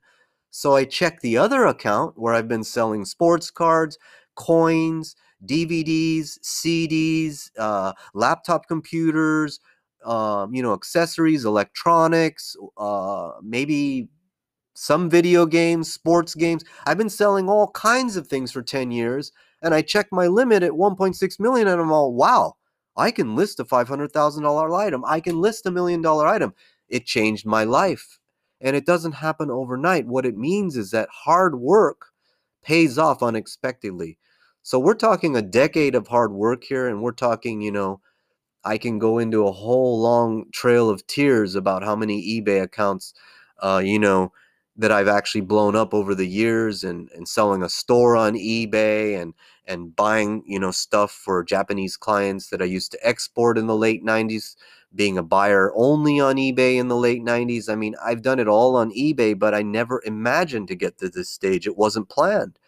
So 0.50 0.76
I 0.76 0.86
checked 0.86 1.22
the 1.22 1.38
other 1.38 1.68
account 1.68 2.18
where 2.18 2.34
I've 2.34 2.48
been 2.48 2.63
selling 2.63 3.06
sports 3.06 3.52
cards, 3.52 4.00
coins, 4.34 5.15
DVDs, 5.46 6.39
CDs, 6.39 7.52
uh, 7.60 7.94
laptop 8.15 8.68
computers, 8.68 9.60
um, 10.04 10.56
you 10.56 10.63
know, 10.63 10.74
accessories, 10.74 11.46
electronics, 11.46 12.58
uh, 12.76 13.34
maybe 13.44 14.10
some 14.74 15.12
video 15.12 15.46
games, 15.46 15.94
sports 15.94 16.34
games. 16.34 16.63
I've 16.88 16.98
been 16.98 17.12
selling 17.12 17.50
all 17.50 17.68
kinds 17.70 18.18
of 18.18 18.26
things 18.26 18.52
for 18.52 18.63
10 18.63 18.89
years, 18.89 19.32
and 19.62 19.76
I 19.76 19.84
checked 19.84 20.12
my 20.12 20.26
limit 20.26 20.63
at 20.63 20.72
1.6 20.72 21.39
million, 21.39 21.68
and 21.68 21.80
I'm 21.80 21.91
all, 21.91 22.12
wow 22.12 22.56
I 22.97 23.12
can 23.12 23.36
list 23.36 23.60
a 23.60 23.65
$500,000 23.65 24.77
item. 24.77 25.03
I 25.05 25.19
can 25.19 25.41
list 25.41 25.65
a 25.65 25.71
million 25.71 26.01
dollar 26.01 26.27
item. 26.27 26.53
It 26.88 27.05
changed 27.05 27.45
my 27.45 27.63
life. 27.63 28.19
And 28.62 28.75
it 28.75 28.86
doesn't 28.86 29.13
happen 29.13 29.51
overnight. 29.51 30.08
What 30.08 30.25
it 30.25 30.38
means 30.38 30.77
is 30.77 30.91
that 30.91 31.10
hard 31.12 31.60
work 31.60 32.08
pays 32.63 32.97
off 32.97 33.21
unexpectedly. 33.21 34.17
So 34.63 34.79
we're 34.79 34.95
talking 34.95 35.36
a 35.36 35.41
decade 35.41 35.93
of 35.93 36.08
hard 36.08 36.34
work 36.34 36.63
here, 36.63 36.88
and 36.88 37.01
we're 37.01 37.12
talking, 37.12 37.62
you 37.62 37.71
know, 37.71 38.01
I 38.63 38.77
can 38.79 38.97
go 38.99 39.19
into 39.19 39.45
a 39.47 39.51
whole 39.51 40.01
long 40.01 40.45
trail 40.51 40.89
of 40.89 41.05
tears 41.08 41.55
about 41.55 41.84
how 41.84 41.95
many 41.95 42.41
eBay 42.41 42.63
accounts, 42.63 43.13
uh, 43.62 43.81
you 43.84 43.99
know, 43.99 44.31
that 44.77 44.91
I've 44.91 45.08
actually 45.08 45.41
blown 45.41 45.75
up 45.75 45.93
over 45.93 46.15
the 46.15 46.27
years 46.27 46.84
and, 46.84 47.10
and 47.15 47.27
selling 47.27 47.63
a 47.63 47.69
store 47.69 48.17
on 48.17 48.34
eBay 48.34 49.21
and 49.21 49.34
and 49.67 49.95
buying, 49.95 50.43
you 50.45 50.60
know, 50.60 50.71
stuff 50.71 51.12
for 51.12 51.43
Japanese 51.43 51.97
clients 51.97 52.49
that 52.49 52.62
I 52.62 52.65
used 52.65 52.91
to 52.91 53.08
export 53.08 53.58
in 53.58 53.67
the 53.67 53.75
late 53.75 54.04
90s, 54.04 54.56
being 54.93 55.17
a 55.17 55.23
buyer 55.23 55.71
only 55.75 56.19
on 56.19 56.36
eBay 56.38 56.78
in 56.78 56.88
the 56.88 56.95
late 56.95 57.23
90s. 57.23 57.69
I 57.69 57.75
mean, 57.75 57.95
I've 58.04 58.21
done 58.21 58.39
it 58.39 58.47
all 58.47 58.75
on 58.75 58.91
eBay, 58.91 59.38
but 59.38 59.54
I 59.54 59.62
never 59.62 60.01
imagined 60.06 60.67
to 60.69 60.75
get 60.75 60.97
to 60.99 61.10
this 61.10 61.30
stage. 61.30 61.67
It 61.67 61.78
wasn't 61.78 62.10
planned. 62.10 62.60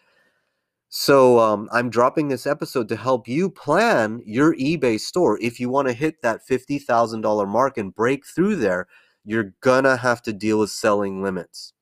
So 0.90 1.38
um, 1.38 1.68
I'm 1.70 1.90
dropping 1.90 2.28
this 2.28 2.46
episode 2.46 2.88
to 2.88 2.96
help 2.96 3.28
you 3.28 3.50
plan 3.50 4.22
your 4.24 4.54
eBay 4.56 4.98
store. 4.98 5.38
If 5.40 5.60
you 5.60 5.68
want 5.68 5.88
to 5.88 5.94
hit 5.94 6.22
that 6.22 6.40
$50,000 6.48 7.48
mark 7.48 7.76
and 7.76 7.94
break 7.94 8.26
through 8.26 8.56
there, 8.56 8.88
you're 9.24 9.52
to 9.62 9.98
have 10.00 10.22
to 10.22 10.32
deal 10.32 10.58
with 10.58 10.70
selling 10.70 11.22
limits. 11.22 11.74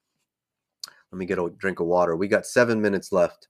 Let 1.13 1.19
me 1.19 1.27
get 1.27 1.39
a 1.39 1.49
drink 1.57 1.79
of 1.79 1.87
water. 1.87 2.17
We 2.17 2.27
got 2.27 2.47
seven 2.47 2.81
minutes 2.83 3.13
left. 3.13 3.47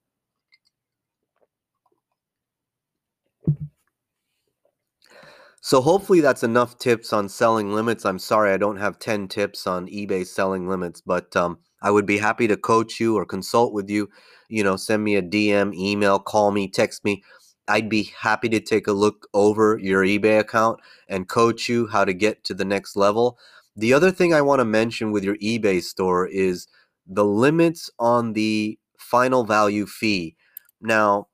So 5.67 5.81
hopefully 5.81 6.21
that's 6.21 6.45
enough 6.45 6.79
tips 6.79 7.13
on 7.13 7.29
selling 7.29 7.75
limits. 7.75 8.05
I'm 8.05 8.21
sorry 8.21 8.53
I 8.53 8.57
don't 8.57 8.77
have 8.77 9.01
10 9.01 9.27
tips 9.27 9.67
on 9.67 9.89
eBay 9.89 10.25
selling 10.25 10.69
limits, 10.69 11.01
but 11.01 11.35
um, 11.35 11.59
I 11.83 11.91
would 11.91 12.07
be 12.07 12.19
happy 12.19 12.47
to 12.47 12.57
coach 12.57 13.01
you 13.01 13.17
or 13.17 13.27
consult 13.27 13.73
with 13.73 13.91
you. 13.91 14.09
You 14.49 14.63
know, 14.63 14.77
send 14.77 15.03
me 15.03 15.17
a 15.17 15.23
DM, 15.23 15.75
email, 15.75 16.21
call 16.21 16.53
me, 16.53 16.69
text 16.69 17.05
me. 17.05 17.25
I'd 17.67 17.89
be 17.89 18.13
happy 18.17 18.49
to 18.51 18.61
take 18.61 18.87
a 18.87 18.93
look 18.93 19.27
over 19.35 19.77
your 19.83 20.05
eBay 20.05 20.39
account 20.39 20.79
and 21.09 21.29
coach 21.29 21.69
you 21.69 21.89
how 21.89 22.05
to 22.05 22.15
get 22.15 22.45
to 22.45 22.55
the 22.55 22.65
next 22.65 22.95
level. 22.95 23.37
The 23.75 23.93
other 23.93 24.13
thing 24.13 24.33
I 24.33 24.43
want 24.43 24.61
to 24.61 24.65
mention 24.65 25.11
with 25.11 25.25
your 25.25 25.37
eBay 25.39 25.83
store 25.83 26.29
is 26.29 26.69
the 27.09 27.25
limits 27.25 27.91
on 27.99 28.35
the 28.35 28.79
final 28.99 29.43
value 29.43 29.87
fee. 29.87 30.37
Now, 30.81 31.27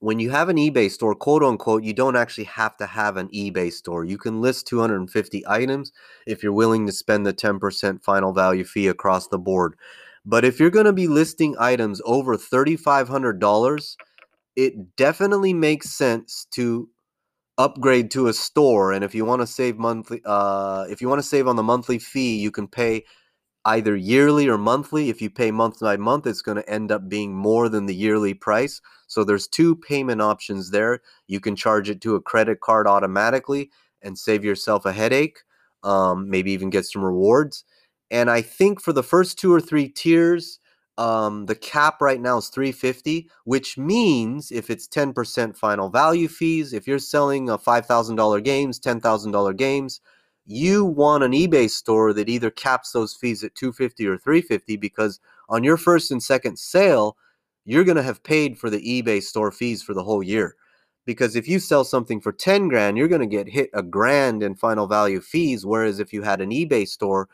when 0.00 0.18
you 0.18 0.30
have 0.30 0.48
an 0.48 0.56
eBay 0.56 0.90
store, 0.90 1.14
quote 1.14 1.42
unquote, 1.42 1.84
you 1.84 1.92
don't 1.92 2.16
actually 2.16 2.44
have 2.44 2.76
to 2.78 2.86
have 2.86 3.16
an 3.16 3.28
eBay 3.28 3.72
store. 3.72 4.04
You 4.04 4.18
can 4.18 4.40
list 4.40 4.66
250 4.66 5.46
items 5.46 5.92
if 6.26 6.42
you're 6.42 6.52
willing 6.52 6.86
to 6.86 6.92
spend 6.92 7.26
the 7.26 7.34
10% 7.34 8.02
final 8.02 8.32
value 8.32 8.64
fee 8.64 8.88
across 8.88 9.28
the 9.28 9.38
board. 9.38 9.76
But 10.24 10.44
if 10.44 10.58
you're 10.58 10.70
going 10.70 10.86
to 10.86 10.92
be 10.92 11.06
listing 11.06 11.54
items 11.58 12.00
over 12.04 12.36
$3,500, 12.36 13.96
it 14.56 14.96
definitely 14.96 15.52
makes 15.52 15.90
sense 15.90 16.46
to 16.52 16.88
upgrade 17.58 18.10
to 18.12 18.28
a 18.28 18.32
store. 18.32 18.92
And 18.92 19.04
if 19.04 19.14
you 19.14 19.26
want 19.26 19.42
to 19.42 19.46
save 19.46 19.76
monthly, 19.76 20.22
uh, 20.24 20.86
if 20.88 21.02
you 21.02 21.08
want 21.08 21.20
to 21.20 21.28
save 21.28 21.46
on 21.46 21.56
the 21.56 21.62
monthly 21.62 21.98
fee, 21.98 22.38
you 22.38 22.50
can 22.50 22.68
pay 22.68 23.04
either 23.64 23.94
yearly 23.96 24.48
or 24.48 24.58
monthly. 24.58 25.10
If 25.10 25.20
you 25.20 25.30
pay 25.30 25.50
month 25.50 25.80
by 25.80 25.96
month, 25.96 26.26
it's 26.26 26.42
going 26.42 26.56
to 26.56 26.70
end 26.70 26.90
up 26.90 27.08
being 27.08 27.34
more 27.34 27.68
than 27.68 27.86
the 27.86 27.94
yearly 27.94 28.34
price. 28.34 28.80
So 29.06 29.24
there's 29.24 29.48
two 29.48 29.76
payment 29.76 30.22
options 30.22 30.70
there. 30.70 31.00
You 31.26 31.40
can 31.40 31.56
charge 31.56 31.90
it 31.90 32.00
to 32.02 32.14
a 32.14 32.20
credit 32.20 32.60
card 32.60 32.86
automatically 32.86 33.70
and 34.02 34.18
save 34.18 34.44
yourself 34.44 34.86
a 34.86 34.92
headache, 34.92 35.38
um, 35.82 36.30
maybe 36.30 36.52
even 36.52 36.70
get 36.70 36.86
some 36.86 37.04
rewards. 37.04 37.64
And 38.10 38.30
I 38.30 38.42
think 38.42 38.80
for 38.80 38.92
the 38.92 39.02
first 39.02 39.38
two 39.38 39.52
or 39.52 39.60
three 39.60 39.88
tiers, 39.88 40.58
um, 40.98 41.46
the 41.46 41.54
cap 41.54 42.02
right 42.02 42.20
now 42.20 42.36
is 42.36 42.48
350 42.48 43.30
which 43.44 43.78
means 43.78 44.52
if 44.52 44.68
it's 44.68 44.86
10% 44.86 45.56
final 45.56 45.88
value 45.88 46.28
fees 46.28 46.74
if 46.74 46.86
you're 46.86 46.98
selling 46.98 47.48
a 47.48 47.56
$5000 47.56 48.44
games 48.44 48.78
$10000 48.78 49.56
games 49.56 50.00
you 50.50 50.84
want 50.84 51.22
an 51.22 51.30
ebay 51.30 51.70
store 51.70 52.12
that 52.12 52.28
either 52.28 52.50
caps 52.50 52.90
those 52.90 53.14
fees 53.14 53.44
at 53.44 53.54
250 53.54 54.06
or 54.06 54.18
350 54.18 54.76
because 54.76 55.20
on 55.48 55.62
your 55.62 55.76
first 55.76 56.10
and 56.10 56.22
second 56.22 56.58
sale 56.58 57.16
you're 57.64 57.84
going 57.84 57.96
to 57.96 58.02
have 58.02 58.22
paid 58.24 58.58
for 58.58 58.68
the 58.68 58.80
ebay 58.80 59.22
store 59.22 59.52
fees 59.52 59.82
for 59.82 59.94
the 59.94 60.02
whole 60.02 60.22
year. 60.22 60.56
Because 61.06 61.36
if 61.36 61.46
you 61.46 61.60
sell 61.60 61.84
something 61.84 62.20
for 62.20 62.32
10 62.32 62.66
grand 62.68 62.98
you're 62.98 63.06
going 63.06 63.20
to 63.20 63.26
get 63.26 63.48
hit 63.48 63.70
a 63.74 63.82
grand 63.82 64.42
in 64.42 64.56
final 64.56 64.88
value 64.88 65.20
fees 65.20 65.64
whereas 65.64 66.00
if 66.00 66.12
you 66.12 66.22
had 66.22 66.40
an 66.40 66.50
ebay 66.50 66.86
store 66.86 67.28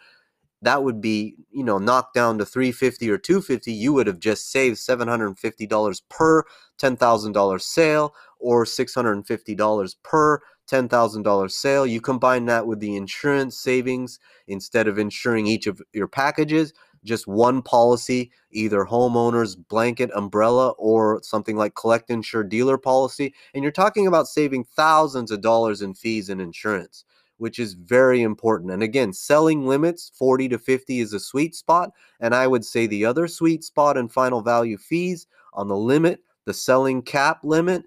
that 0.63 0.83
would 0.83 1.01
be 1.01 1.37
you 1.51 1.65
know 1.65 1.79
knocked 1.79 2.15
down 2.15 2.37
to 2.39 2.45
350 2.45 3.11
or 3.11 3.19
250 3.19 3.73
you 3.73 3.93
would 3.95 4.07
have 4.07 4.21
just 4.21 4.51
saved 4.51 4.77
$750 4.77 6.03
per 6.11 6.45
$10,000 6.79 7.61
sale 7.63 8.15
or 8.39 8.65
$650 8.65 9.97
per 10.03 10.41
$10,000 10.71 11.51
sale 11.51 11.87
you 11.87 12.01
combine 12.01 12.45
that 12.47 12.67
with 12.67 12.81
the 12.81 12.97
insurance 12.97 13.59
savings 13.59 14.19
instead 14.49 14.89
of 14.89 14.99
insuring 14.99 15.47
each 15.47 15.67
of 15.67 15.81
your 15.93 16.09
packages 16.09 16.73
just 17.05 17.29
one 17.29 17.63
policy 17.63 18.33
either 18.51 18.85
homeowners 18.85 19.57
blanket 19.69 20.11
umbrella 20.15 20.71
or 20.71 21.21
something 21.23 21.57
like 21.57 21.77
collect 21.77 22.11
insure 22.11 22.43
dealer 22.43 22.77
policy 22.77 23.33
and 23.55 23.63
you're 23.63 23.71
talking 23.71 24.09
about 24.09 24.27
saving 24.27 24.65
thousands 24.65 25.31
of 25.31 25.41
dollars 25.41 25.83
in 25.83 25.95
fees 25.95 26.29
and 26.29 26.41
insurance 26.41 27.05
which 27.39 27.59
is 27.59 27.75
very 27.75 28.23
important. 28.23 28.71
And 28.71 28.83
again, 28.83 29.13
selling 29.13 29.67
limits 29.67 30.11
40 30.15 30.49
to 30.51 30.59
50 30.59 31.01
is 31.01 31.13
a 31.13 31.21
sweet 31.21 31.55
spot. 31.55 31.91
And 32.21 32.35
I 32.35 32.47
would 32.47 32.65
say 32.65 32.87
the 32.87 33.05
other 33.05 33.29
sweet 33.29 33.65
spot 33.65 33.97
and 33.97 34.11
final 34.11 34.41
value 34.41 34.79
fees 34.79 35.27
on 35.53 35.69
the 35.69 35.77
limit, 35.77 36.21
the 36.45 36.55
selling 36.55 37.03
cap 37.03 37.41
limit, 37.43 37.85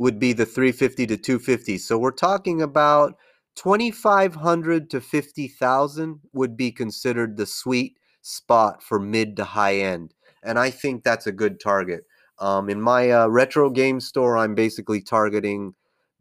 would 0.00 0.18
be 0.18 0.32
the 0.32 0.46
350 0.46 1.06
to 1.06 1.16
250. 1.16 1.76
So 1.76 1.98
we're 1.98 2.10
talking 2.10 2.62
about 2.62 3.16
2500 3.56 4.88
to 4.88 5.00
50,000 5.00 6.20
would 6.32 6.56
be 6.56 6.72
considered 6.72 7.36
the 7.36 7.44
sweet 7.44 7.98
spot 8.22 8.82
for 8.82 8.98
mid 8.98 9.36
to 9.36 9.44
high 9.44 9.76
end. 9.76 10.14
And 10.42 10.58
I 10.58 10.70
think 10.70 11.04
that's 11.04 11.26
a 11.26 11.32
good 11.32 11.60
target. 11.60 12.04
Um, 12.38 12.70
in 12.70 12.80
my 12.80 13.10
uh, 13.10 13.26
retro 13.28 13.68
game 13.68 14.00
store, 14.00 14.38
I'm 14.38 14.54
basically 14.54 15.02
targeting 15.02 15.74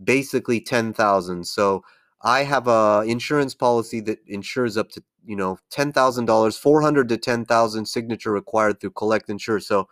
basically 0.04 0.60
10,000. 0.60 1.48
So 1.48 1.82
I 2.22 2.44
have 2.44 2.68
a 2.68 3.06
insurance 3.08 3.56
policy 3.56 4.02
that 4.02 4.20
insures 4.28 4.76
up 4.76 4.90
to 4.92 5.04
you 5.26 5.38
know 5.38 5.58
ten 5.70 5.94
thousand 5.94 6.26
dollars, 6.26 6.58
four 6.58 6.82
hundred 6.82 7.08
to 7.10 7.18
ten 7.18 7.46
thousand 7.46 7.86
signature 7.86 8.32
required 8.32 8.82
through 8.82 8.92
Collect 8.92 9.30
Insure. 9.30 9.62
So, 9.62 9.88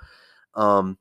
um, 0.55 0.97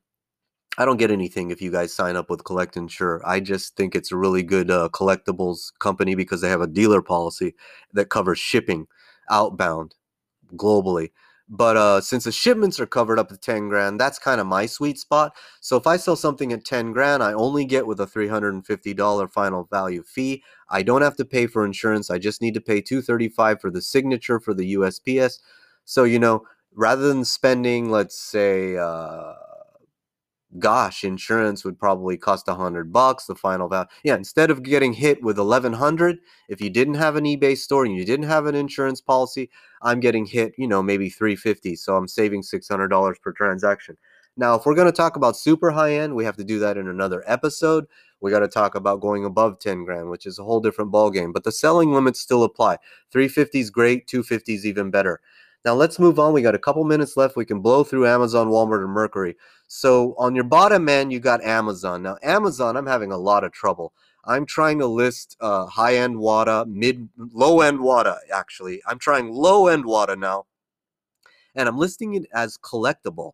I 0.79 0.85
don't 0.85 0.99
get 0.99 1.11
anything 1.11 1.51
if 1.51 1.63
you 1.63 1.71
guys 1.71 1.93
sign 1.93 2.17
up 2.17 2.29
with 2.29 2.45
Collect 2.45 2.77
Insure. 2.77 3.23
I 3.25 3.41
just 3.41 3.77
think 3.77 3.95
it's 3.95 4.13
a 4.13 4.17
really 4.17 4.43
good 4.43 4.71
uh, 4.71 4.91
collectibles 4.93 5.73
company 5.79 6.15
because 6.15 6.41
they 6.41 6.51
have 6.51 6.61
a 6.61 6.67
dealer 6.67 7.01
policy 7.01 7.55
that 7.95 8.11
covers 8.11 8.39
shipping 8.39 8.87
outbound 9.31 9.95
globally. 10.55 11.11
But 11.49 11.77
uh, 11.77 12.01
since 12.01 12.25
the 12.25 12.33
shipments 12.33 12.81
are 12.81 12.87
covered 12.87 13.21
up 13.21 13.29
to 13.29 13.37
10 13.37 13.69
grand, 13.69 14.01
that's 14.01 14.19
kind 14.19 14.41
of 14.41 14.49
my 14.49 14.67
sweet 14.67 14.99
spot. 14.99 15.33
So 15.61 15.77
if 15.77 15.87
I 15.87 15.97
sell 15.97 16.17
something 16.17 16.53
at 16.53 16.65
10 16.65 16.93
grand, 16.93 17.23
I 17.23 17.33
only 17.33 17.65
get 17.65 17.87
with 17.87 18.01
a 18.01 18.07
$350 18.07 19.31
final 19.31 19.65
value 19.71 20.03
fee. 20.03 20.43
I 20.69 20.83
don't 20.83 21.03
have 21.03 21.17
to 21.19 21.25
pay 21.25 21.47
for 21.47 21.65
insurance. 21.65 22.11
I 22.11 22.19
just 22.19 22.43
need 22.43 22.55
to 22.55 22.61
pay 22.61 22.81
235 22.81 23.61
for 23.61 23.71
the 23.71 23.81
signature 23.81 24.41
for 24.41 24.55
the 24.55 24.75
USPS. 24.75 25.39
So, 25.85 26.03
you 26.03 26.19
know, 26.19 26.45
rather 26.75 27.07
than 27.07 27.25
spending, 27.25 27.91
let's 27.91 28.19
say, 28.19 28.77
uh, 28.77 29.35
gosh, 30.59 31.05
insurance 31.05 31.65
would 31.65 31.79
probably 31.79 32.17
cost 32.17 32.49
a 32.49 32.55
hundred 32.55 32.93
bucks. 32.93 33.27
The 33.27 33.35
final 33.35 33.69
value, 33.69 33.89
yeah. 34.05 34.15
Instead 34.15 34.51
of 34.51 34.63
getting 34.63 34.93
hit 34.93 35.23
with 35.23 35.39
eleven 35.39 35.73
hundred, 35.73 36.19
if 36.49 36.61
you 36.61 36.71
didn't 36.71 36.95
have 36.95 37.17
an 37.17 37.25
eBay 37.25 37.57
store 37.57 37.85
and 37.85 37.95
you 37.95 38.05
didn't 38.05 38.27
have 38.27 38.47
an 38.47 38.55
insurance 38.55 39.01
policy, 39.01 39.51
I'm 39.83 40.01
getting 40.01 40.27
hit, 40.27 40.55
you 40.59 40.67
know, 40.69 40.83
maybe 40.83 41.11
three 41.11 41.37
fifty. 41.37 41.77
So 41.77 41.97
I'm 41.97 42.09
saving 42.09 42.43
six 42.43 42.69
hundred 42.69 42.89
dollars 42.89 43.19
per 43.19 43.33
transaction. 43.33 43.97
Now, 44.39 44.55
if 44.55 44.67
we're 44.67 44.75
going 44.75 44.91
to 44.91 44.93
talk 44.93 45.17
about 45.17 45.37
super 45.37 45.71
high 45.71 45.95
end, 45.95 46.15
we 46.15 46.25
have 46.25 46.37
to 46.37 46.45
do 46.45 46.59
that 46.59 46.77
in 46.77 46.89
another 46.89 47.25
episode. 47.27 47.87
We 48.21 48.31
got 48.31 48.41
to 48.41 48.49
talk 48.49 48.75
about 48.75 49.01
going 49.01 49.25
above 49.25 49.61
10 49.61 49.85
grand, 49.85 50.11
which 50.11 50.27
is 50.27 50.39
a 50.39 50.45
whole 50.45 50.61
different 50.61 50.91
ball 50.91 51.11
game. 51.11 51.33
But 51.33 51.45
the 51.45 51.53
selling 51.53 51.93
limits 51.93 52.21
still 52.21 52.45
apply. 52.45 52.77
350 53.13 53.61
is 53.61 53.71
great, 53.71 54.07
250 54.07 54.55
is 54.55 54.67
even 54.67 54.91
better. 54.91 55.21
Now 55.65 55.75
let's 55.75 55.99
move 55.99 56.19
on. 56.19 56.33
We 56.33 56.43
got 56.43 56.55
a 56.55 56.61
couple 56.61 56.85
minutes 56.85 57.17
left. 57.17 57.37
We 57.37 57.45
can 57.45 57.61
blow 57.61 57.83
through 57.83 58.07
Amazon, 58.07 58.49
Walmart, 58.49 58.85
and 58.85 58.95
Mercari. 58.95 59.35
So 59.67 60.15
on 60.19 60.35
your 60.35 60.45
bottom 60.45 60.89
end, 60.89 61.13
you 61.13 61.21
got 61.21 61.43
Amazon. 61.43 62.03
Now 62.03 62.19
Amazon, 62.23 62.77
I'm 62.77 62.87
having 62.87 63.13
a 63.13 63.19
lot 63.19 63.45
of 63.45 63.53
trouble. 63.53 63.93
I'm 64.25 64.45
trying 64.45 64.81
to 64.81 64.87
list 64.87 65.37
uh, 65.41 65.67
high-end 65.67 66.19
WATA, 66.19 66.67
mid, 66.67 67.09
low-end 67.17 67.79
WATA. 67.79 68.19
Actually, 68.33 68.83
I'm 68.87 68.99
trying 68.99 69.31
low-end 69.31 69.85
WATA 69.85 70.17
now, 70.17 70.47
and 71.55 71.69
I'm 71.69 71.79
listing 71.79 72.15
it 72.15 72.27
as 72.35 72.59
collectible. 72.59 73.33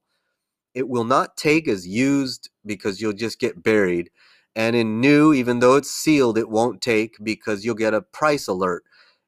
It 0.75 0.89
will 0.89 1.05
not 1.05 1.37
take 1.37 1.67
as 1.67 1.87
used 1.87 2.51
because 2.67 3.01
you'll 3.01 3.15
just 3.15 3.39
get 3.39 3.63
buried. 3.63 4.11
And 4.55 4.77
in 4.77 5.01
new, 5.01 5.33
even 5.33 5.61
though 5.61 5.77
it's 5.77 5.91
sealed, 5.91 6.37
it 6.37 6.51
won't 6.51 6.83
take 6.83 7.17
because 7.23 7.65
you'll 7.65 7.75
get 7.75 7.95
a 7.95 8.03
price 8.03 8.47
alert 8.47 8.85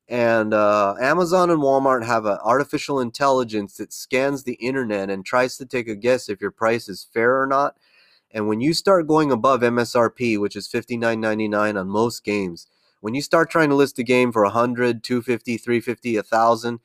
and 0.08 0.52
uh, 0.52 0.94
Amazon 1.00 1.50
and 1.50 1.60
Walmart 1.60 2.04
have 2.04 2.26
an 2.26 2.38
artificial 2.42 3.00
intelligence 3.00 3.76
that 3.76 3.92
scans 3.92 4.44
the 4.44 4.54
internet 4.54 5.08
and 5.08 5.24
tries 5.24 5.56
to 5.56 5.66
take 5.66 5.88
a 5.88 5.96
guess 5.96 6.28
if 6.28 6.40
your 6.40 6.50
price 6.50 6.88
is 6.88 7.08
fair 7.12 7.40
or 7.40 7.46
not. 7.46 7.76
And 8.30 8.48
when 8.48 8.60
you 8.60 8.74
start 8.74 9.06
going 9.06 9.30
above 9.30 9.60
MSRP, 9.60 10.38
which 10.38 10.56
is 10.56 10.68
$59.99 10.68 11.80
on 11.80 11.88
most 11.88 12.24
games, 12.24 12.66
when 13.00 13.14
you 13.14 13.22
start 13.22 13.50
trying 13.50 13.68
to 13.68 13.74
list 13.74 13.98
a 13.98 14.02
game 14.02 14.32
for 14.32 14.42
100, 14.42 15.02
250, 15.04 15.56
350, 15.56 16.16
1000, 16.16 16.80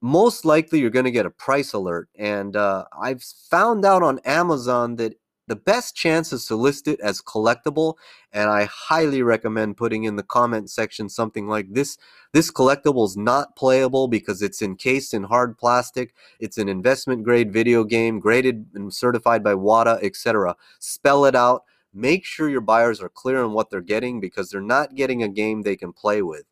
most 0.00 0.44
likely 0.44 0.80
you're 0.80 0.90
going 0.90 1.06
to 1.06 1.10
get 1.10 1.24
a 1.24 1.30
price 1.30 1.72
alert. 1.72 2.08
And 2.14 2.54
uh, 2.54 2.84
I've 3.00 3.22
found 3.22 3.84
out 3.84 4.02
on 4.02 4.18
Amazon 4.20 4.96
that 4.96 5.14
the 5.46 5.56
best 5.56 5.94
chance 5.94 6.32
is 6.32 6.46
to 6.46 6.56
list 6.56 6.88
it 6.88 6.98
as 7.00 7.20
collectible 7.20 7.94
and 8.32 8.48
i 8.50 8.64
highly 8.64 9.22
recommend 9.22 9.76
putting 9.76 10.04
in 10.04 10.16
the 10.16 10.22
comment 10.22 10.70
section 10.70 11.08
something 11.08 11.46
like 11.48 11.72
this 11.72 11.98
this 12.32 12.50
collectible 12.50 13.06
is 13.06 13.16
not 13.16 13.54
playable 13.56 14.08
because 14.08 14.42
it's 14.42 14.62
encased 14.62 15.14
in 15.14 15.22
hard 15.24 15.56
plastic 15.58 16.14
it's 16.40 16.58
an 16.58 16.68
investment 16.68 17.22
grade 17.22 17.52
video 17.52 17.84
game 17.84 18.18
graded 18.18 18.66
and 18.74 18.92
certified 18.92 19.42
by 19.42 19.54
WATA 19.54 19.98
etc 20.02 20.54
spell 20.84 21.24
it 21.24 21.34
out. 21.34 21.64
Make 21.92 22.24
sure 22.24 22.48
your 22.48 22.60
buyers 22.60 23.00
are 23.00 23.08
clear 23.08 23.44
on 23.44 23.52
what 23.52 23.70
they're 23.70 23.80
getting 23.80 24.20
because 24.20 24.50
they're 24.50 24.60
not 24.60 24.96
getting 24.96 25.22
a 25.22 25.28
game 25.28 25.62
they 25.62 25.76
can 25.76 25.92
play 25.92 26.22
with. 26.22 26.44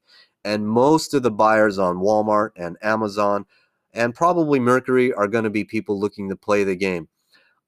And 0.45 0.69
most 0.69 1.15
of 1.15 1.23
the 1.23 1.31
buyers 1.31 1.79
on 1.79 1.97
walmart 1.97 2.51
and 2.57 2.77
amazon 2.83 3.47
and 3.93 4.15
probably 4.15 4.59
Mercari 4.59 5.13
are 5.17 5.29
going 5.29 5.45
to 5.45 5.51
be 5.51 5.65
people 5.65 5.99
looking 5.99 6.29
to 6.29 6.37
play 6.37 6.65
the 6.65 6.77
game 6.77 7.09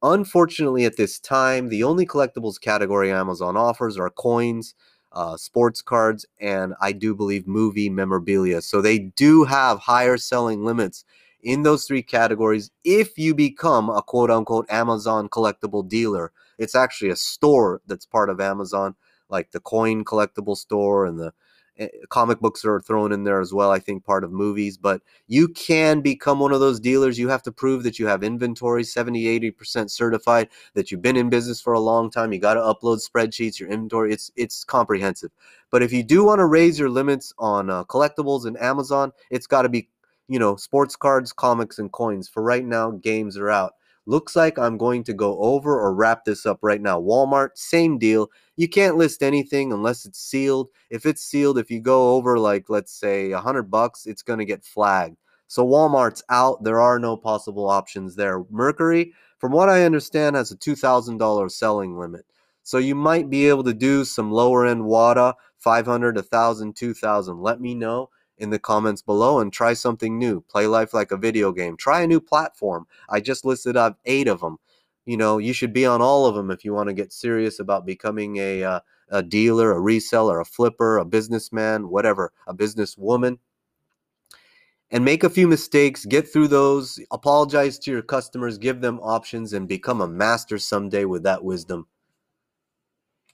Unfortunately, 0.05 0.85
at 0.85 0.97
this 0.99 1.19
time, 1.19 1.69
the 1.71 1.83
only 1.83 2.07
collectibles 2.07 2.61
category 2.61 3.11
Amazon 3.11 3.57
offers 3.57 3.97
are 3.99 4.11
coins, 4.11 4.75
uh, 5.13 5.37
sports 5.39 5.81
cards, 5.81 6.27
and 6.41 6.75
I 6.81 6.93
do 6.93 7.15
believe 7.15 7.47
movie 7.49 7.89
memorabilia. 7.89 8.61
So 8.61 8.83
they 8.83 8.99
do 8.99 9.45
have 9.45 9.79
higher 9.79 10.19
selling 10.19 10.63
limits 10.63 11.05
in 11.43 11.63
those 11.63 11.87
three 11.87 12.03
categories 12.03 12.71
if 12.85 13.17
you 13.19 13.35
become 13.35 13.89
a 13.89 14.03
quote 14.03 14.31
unquote 14.31 14.71
Amazon 14.71 15.29
collectible 15.29 15.89
dealer. 15.89 16.33
It's 16.59 16.75
actually 16.75 17.11
a 17.11 17.17
store 17.17 17.81
that's 17.87 18.05
part 18.07 18.29
of 18.29 18.41
Amazon, 18.43 18.97
like 19.31 19.53
the 19.53 19.61
coin 19.61 20.05
collectible 20.05 20.57
store 20.57 21.07
and 21.07 21.19
the 21.19 21.33
comic 22.09 22.39
books 22.41 22.65
are 22.65 22.81
thrown 22.81 23.11
in 23.13 23.25
there 23.25 23.41
as 23.41 23.53
well 23.53 23.71
i 23.71 23.79
think 23.81 24.05
part 24.05 24.23
of 24.23 24.31
movies 24.31 24.77
but 24.77 25.03
you 25.27 25.49
can 25.49 26.01
become 26.01 26.39
one 26.39 26.53
of 26.53 26.61
those 26.61 26.79
dealers. 26.79 27.19
You 27.19 27.29
have 27.29 27.43
to 27.45 27.53
prove 27.53 27.83
that 27.83 27.99
you 27.99 28.07
have 28.07 28.23
inventory 28.23 28.85
70 28.85 29.25
80% 29.53 29.91
certified 29.91 30.49
that 30.75 30.91
you've 30.91 31.03
been 31.03 31.17
in 31.17 31.31
business 31.31 31.61
for 31.61 31.73
a 31.73 31.81
long 31.81 32.11
time 32.11 32.33
you 32.33 32.39
got 32.39 32.55
to 32.55 32.61
upload 32.61 33.01
spreadsheets 33.07 33.59
your 33.59 33.71
inventory 33.71 34.13
it's 34.13 34.31
it's 34.37 34.65
comprehensive. 34.65 35.31
But 35.71 35.83
if 35.83 35.93
you 35.93 36.03
do 36.03 36.25
want 36.25 36.39
to 36.41 36.47
raise 36.47 36.79
your 36.79 36.91
limits 36.91 37.33
on 37.39 37.71
uh, 37.71 37.85
collectibles 37.85 38.45
and 38.47 38.61
amazon 38.61 39.13
it's 39.31 39.47
got 39.47 39.63
to 39.63 39.69
be 39.69 39.89
you 40.29 40.39
know 40.39 40.57
sports 40.57 40.97
cards 40.97 41.33
comics 41.33 41.79
and 41.79 41.91
coins. 41.91 42.29
For 42.29 42.43
right 42.43 42.65
now 42.65 42.93
games 42.93 43.37
are 43.37 43.51
out 43.51 43.75
Looks 44.07 44.37
like 44.37 44.59
I'm 44.59 44.77
going 44.77 45.03
to 45.05 45.15
go 45.15 45.39
over 45.39 45.81
or 45.81 45.95
wrap 45.95 46.25
this 46.25 46.45
up 46.45 46.59
right 46.63 46.81
now. 46.81 47.01
Walmart, 47.01 47.51
same 47.55 47.99
deal. 47.99 48.31
You 48.57 48.69
can't 48.69 48.97
list 48.97 49.23
anything 49.23 49.73
unless 49.73 50.05
it's 50.05 50.21
sealed. 50.21 50.69
If 50.91 51.07
it's 51.07 51.23
sealed, 51.23 51.59
if 51.59 51.71
you 51.71 51.81
go 51.81 52.15
over 52.15 52.39
like 52.39 52.69
let's 52.69 52.93
say 52.93 53.31
hundred 53.31 53.71
bucks, 53.71 54.07
it's 54.07 54.23
going 54.23 54.41
to 54.41 54.45
get 54.45 54.65
flagged. 54.65 55.17
So 55.47 55.67
Walmart's 55.67 56.23
out. 56.29 56.63
There 56.65 56.81
are 56.81 56.99
no 56.99 57.17
possible 57.17 57.69
options 57.69 58.17
there. 58.17 58.43
Mercari, 58.45 59.13
from 59.39 59.53
what 59.53 59.69
I 59.69 59.85
understand, 59.85 60.37
has 60.37 60.51
a 60.51 60.57
$2,000 60.57 61.51
selling 61.51 61.99
limit. 61.99 62.27
So 62.63 62.79
you 62.79 62.95
might 62.95 63.29
be 63.29 63.49
able 63.49 63.65
to 63.65 63.75
do 63.75 64.05
some 64.05 64.33
lower 64.33 64.67
end 64.67 64.85
WATA, 64.85 65.35
500, 65.59 66.17
1000, 66.17 66.75
2000. 66.75 67.39
Let 67.41 67.61
me 67.61 67.75
know 67.75 68.09
in 68.39 68.51
the 68.51 68.59
comments 68.59 69.03
below 69.03 69.41
and 69.41 69.53
try 69.53 69.75
something 69.75 70.19
new. 70.19 70.41
Play 70.41 70.67
life 70.67 70.93
like 70.93 71.11
a 71.11 71.17
video 71.17 71.53
game. 71.53 71.77
Try 71.77 72.03
a 72.03 72.07
new 72.07 72.21
platform. 72.21 72.87
I 73.09 73.21
just 73.21 73.45
listed 73.45 73.77
up 73.77 73.99
eight 74.05 74.29
of 74.29 74.41
them. 74.41 74.59
You 75.07 75.17
know, 75.17 75.39
you 75.39 75.53
should 75.53 75.73
be 75.73 75.87
on 75.87 76.01
all 76.01 76.27
of 76.27 76.35
them 76.35 76.51
if 76.51 76.65
you 76.65 76.73
want 76.73 76.89
to 76.89 76.95
get 76.95 77.13
serious 77.13 77.61
about 77.61 77.87
becoming 77.87 78.37
a 78.39 78.65
uh, 78.65 78.81
a 79.11 79.23
dealer, 79.23 79.73
a 79.73 79.81
reseller, 79.81 80.41
a 80.41 80.45
flipper, 80.45 80.99
a 80.99 81.05
businessman, 81.05 81.89
whatever, 81.89 82.33
a 82.47 82.55
businesswoman. 82.55 83.39
And 84.91 85.05
make 85.05 85.25
a 85.25 85.31
few 85.31 85.49
mistakes, 85.49 86.05
get 86.05 86.29
through 86.29 86.49
those, 86.49 87.01
apologize 87.11 87.79
to 87.81 87.91
your 87.91 88.03
customers, 88.03 88.59
give 88.59 88.81
them 88.81 89.01
options, 89.01 89.53
and 89.53 89.67
become 89.67 90.01
a 90.01 90.09
master 90.09 90.59
someday 90.59 91.05
with 91.05 91.23
that 91.25 91.43
wisdom. 91.45 91.87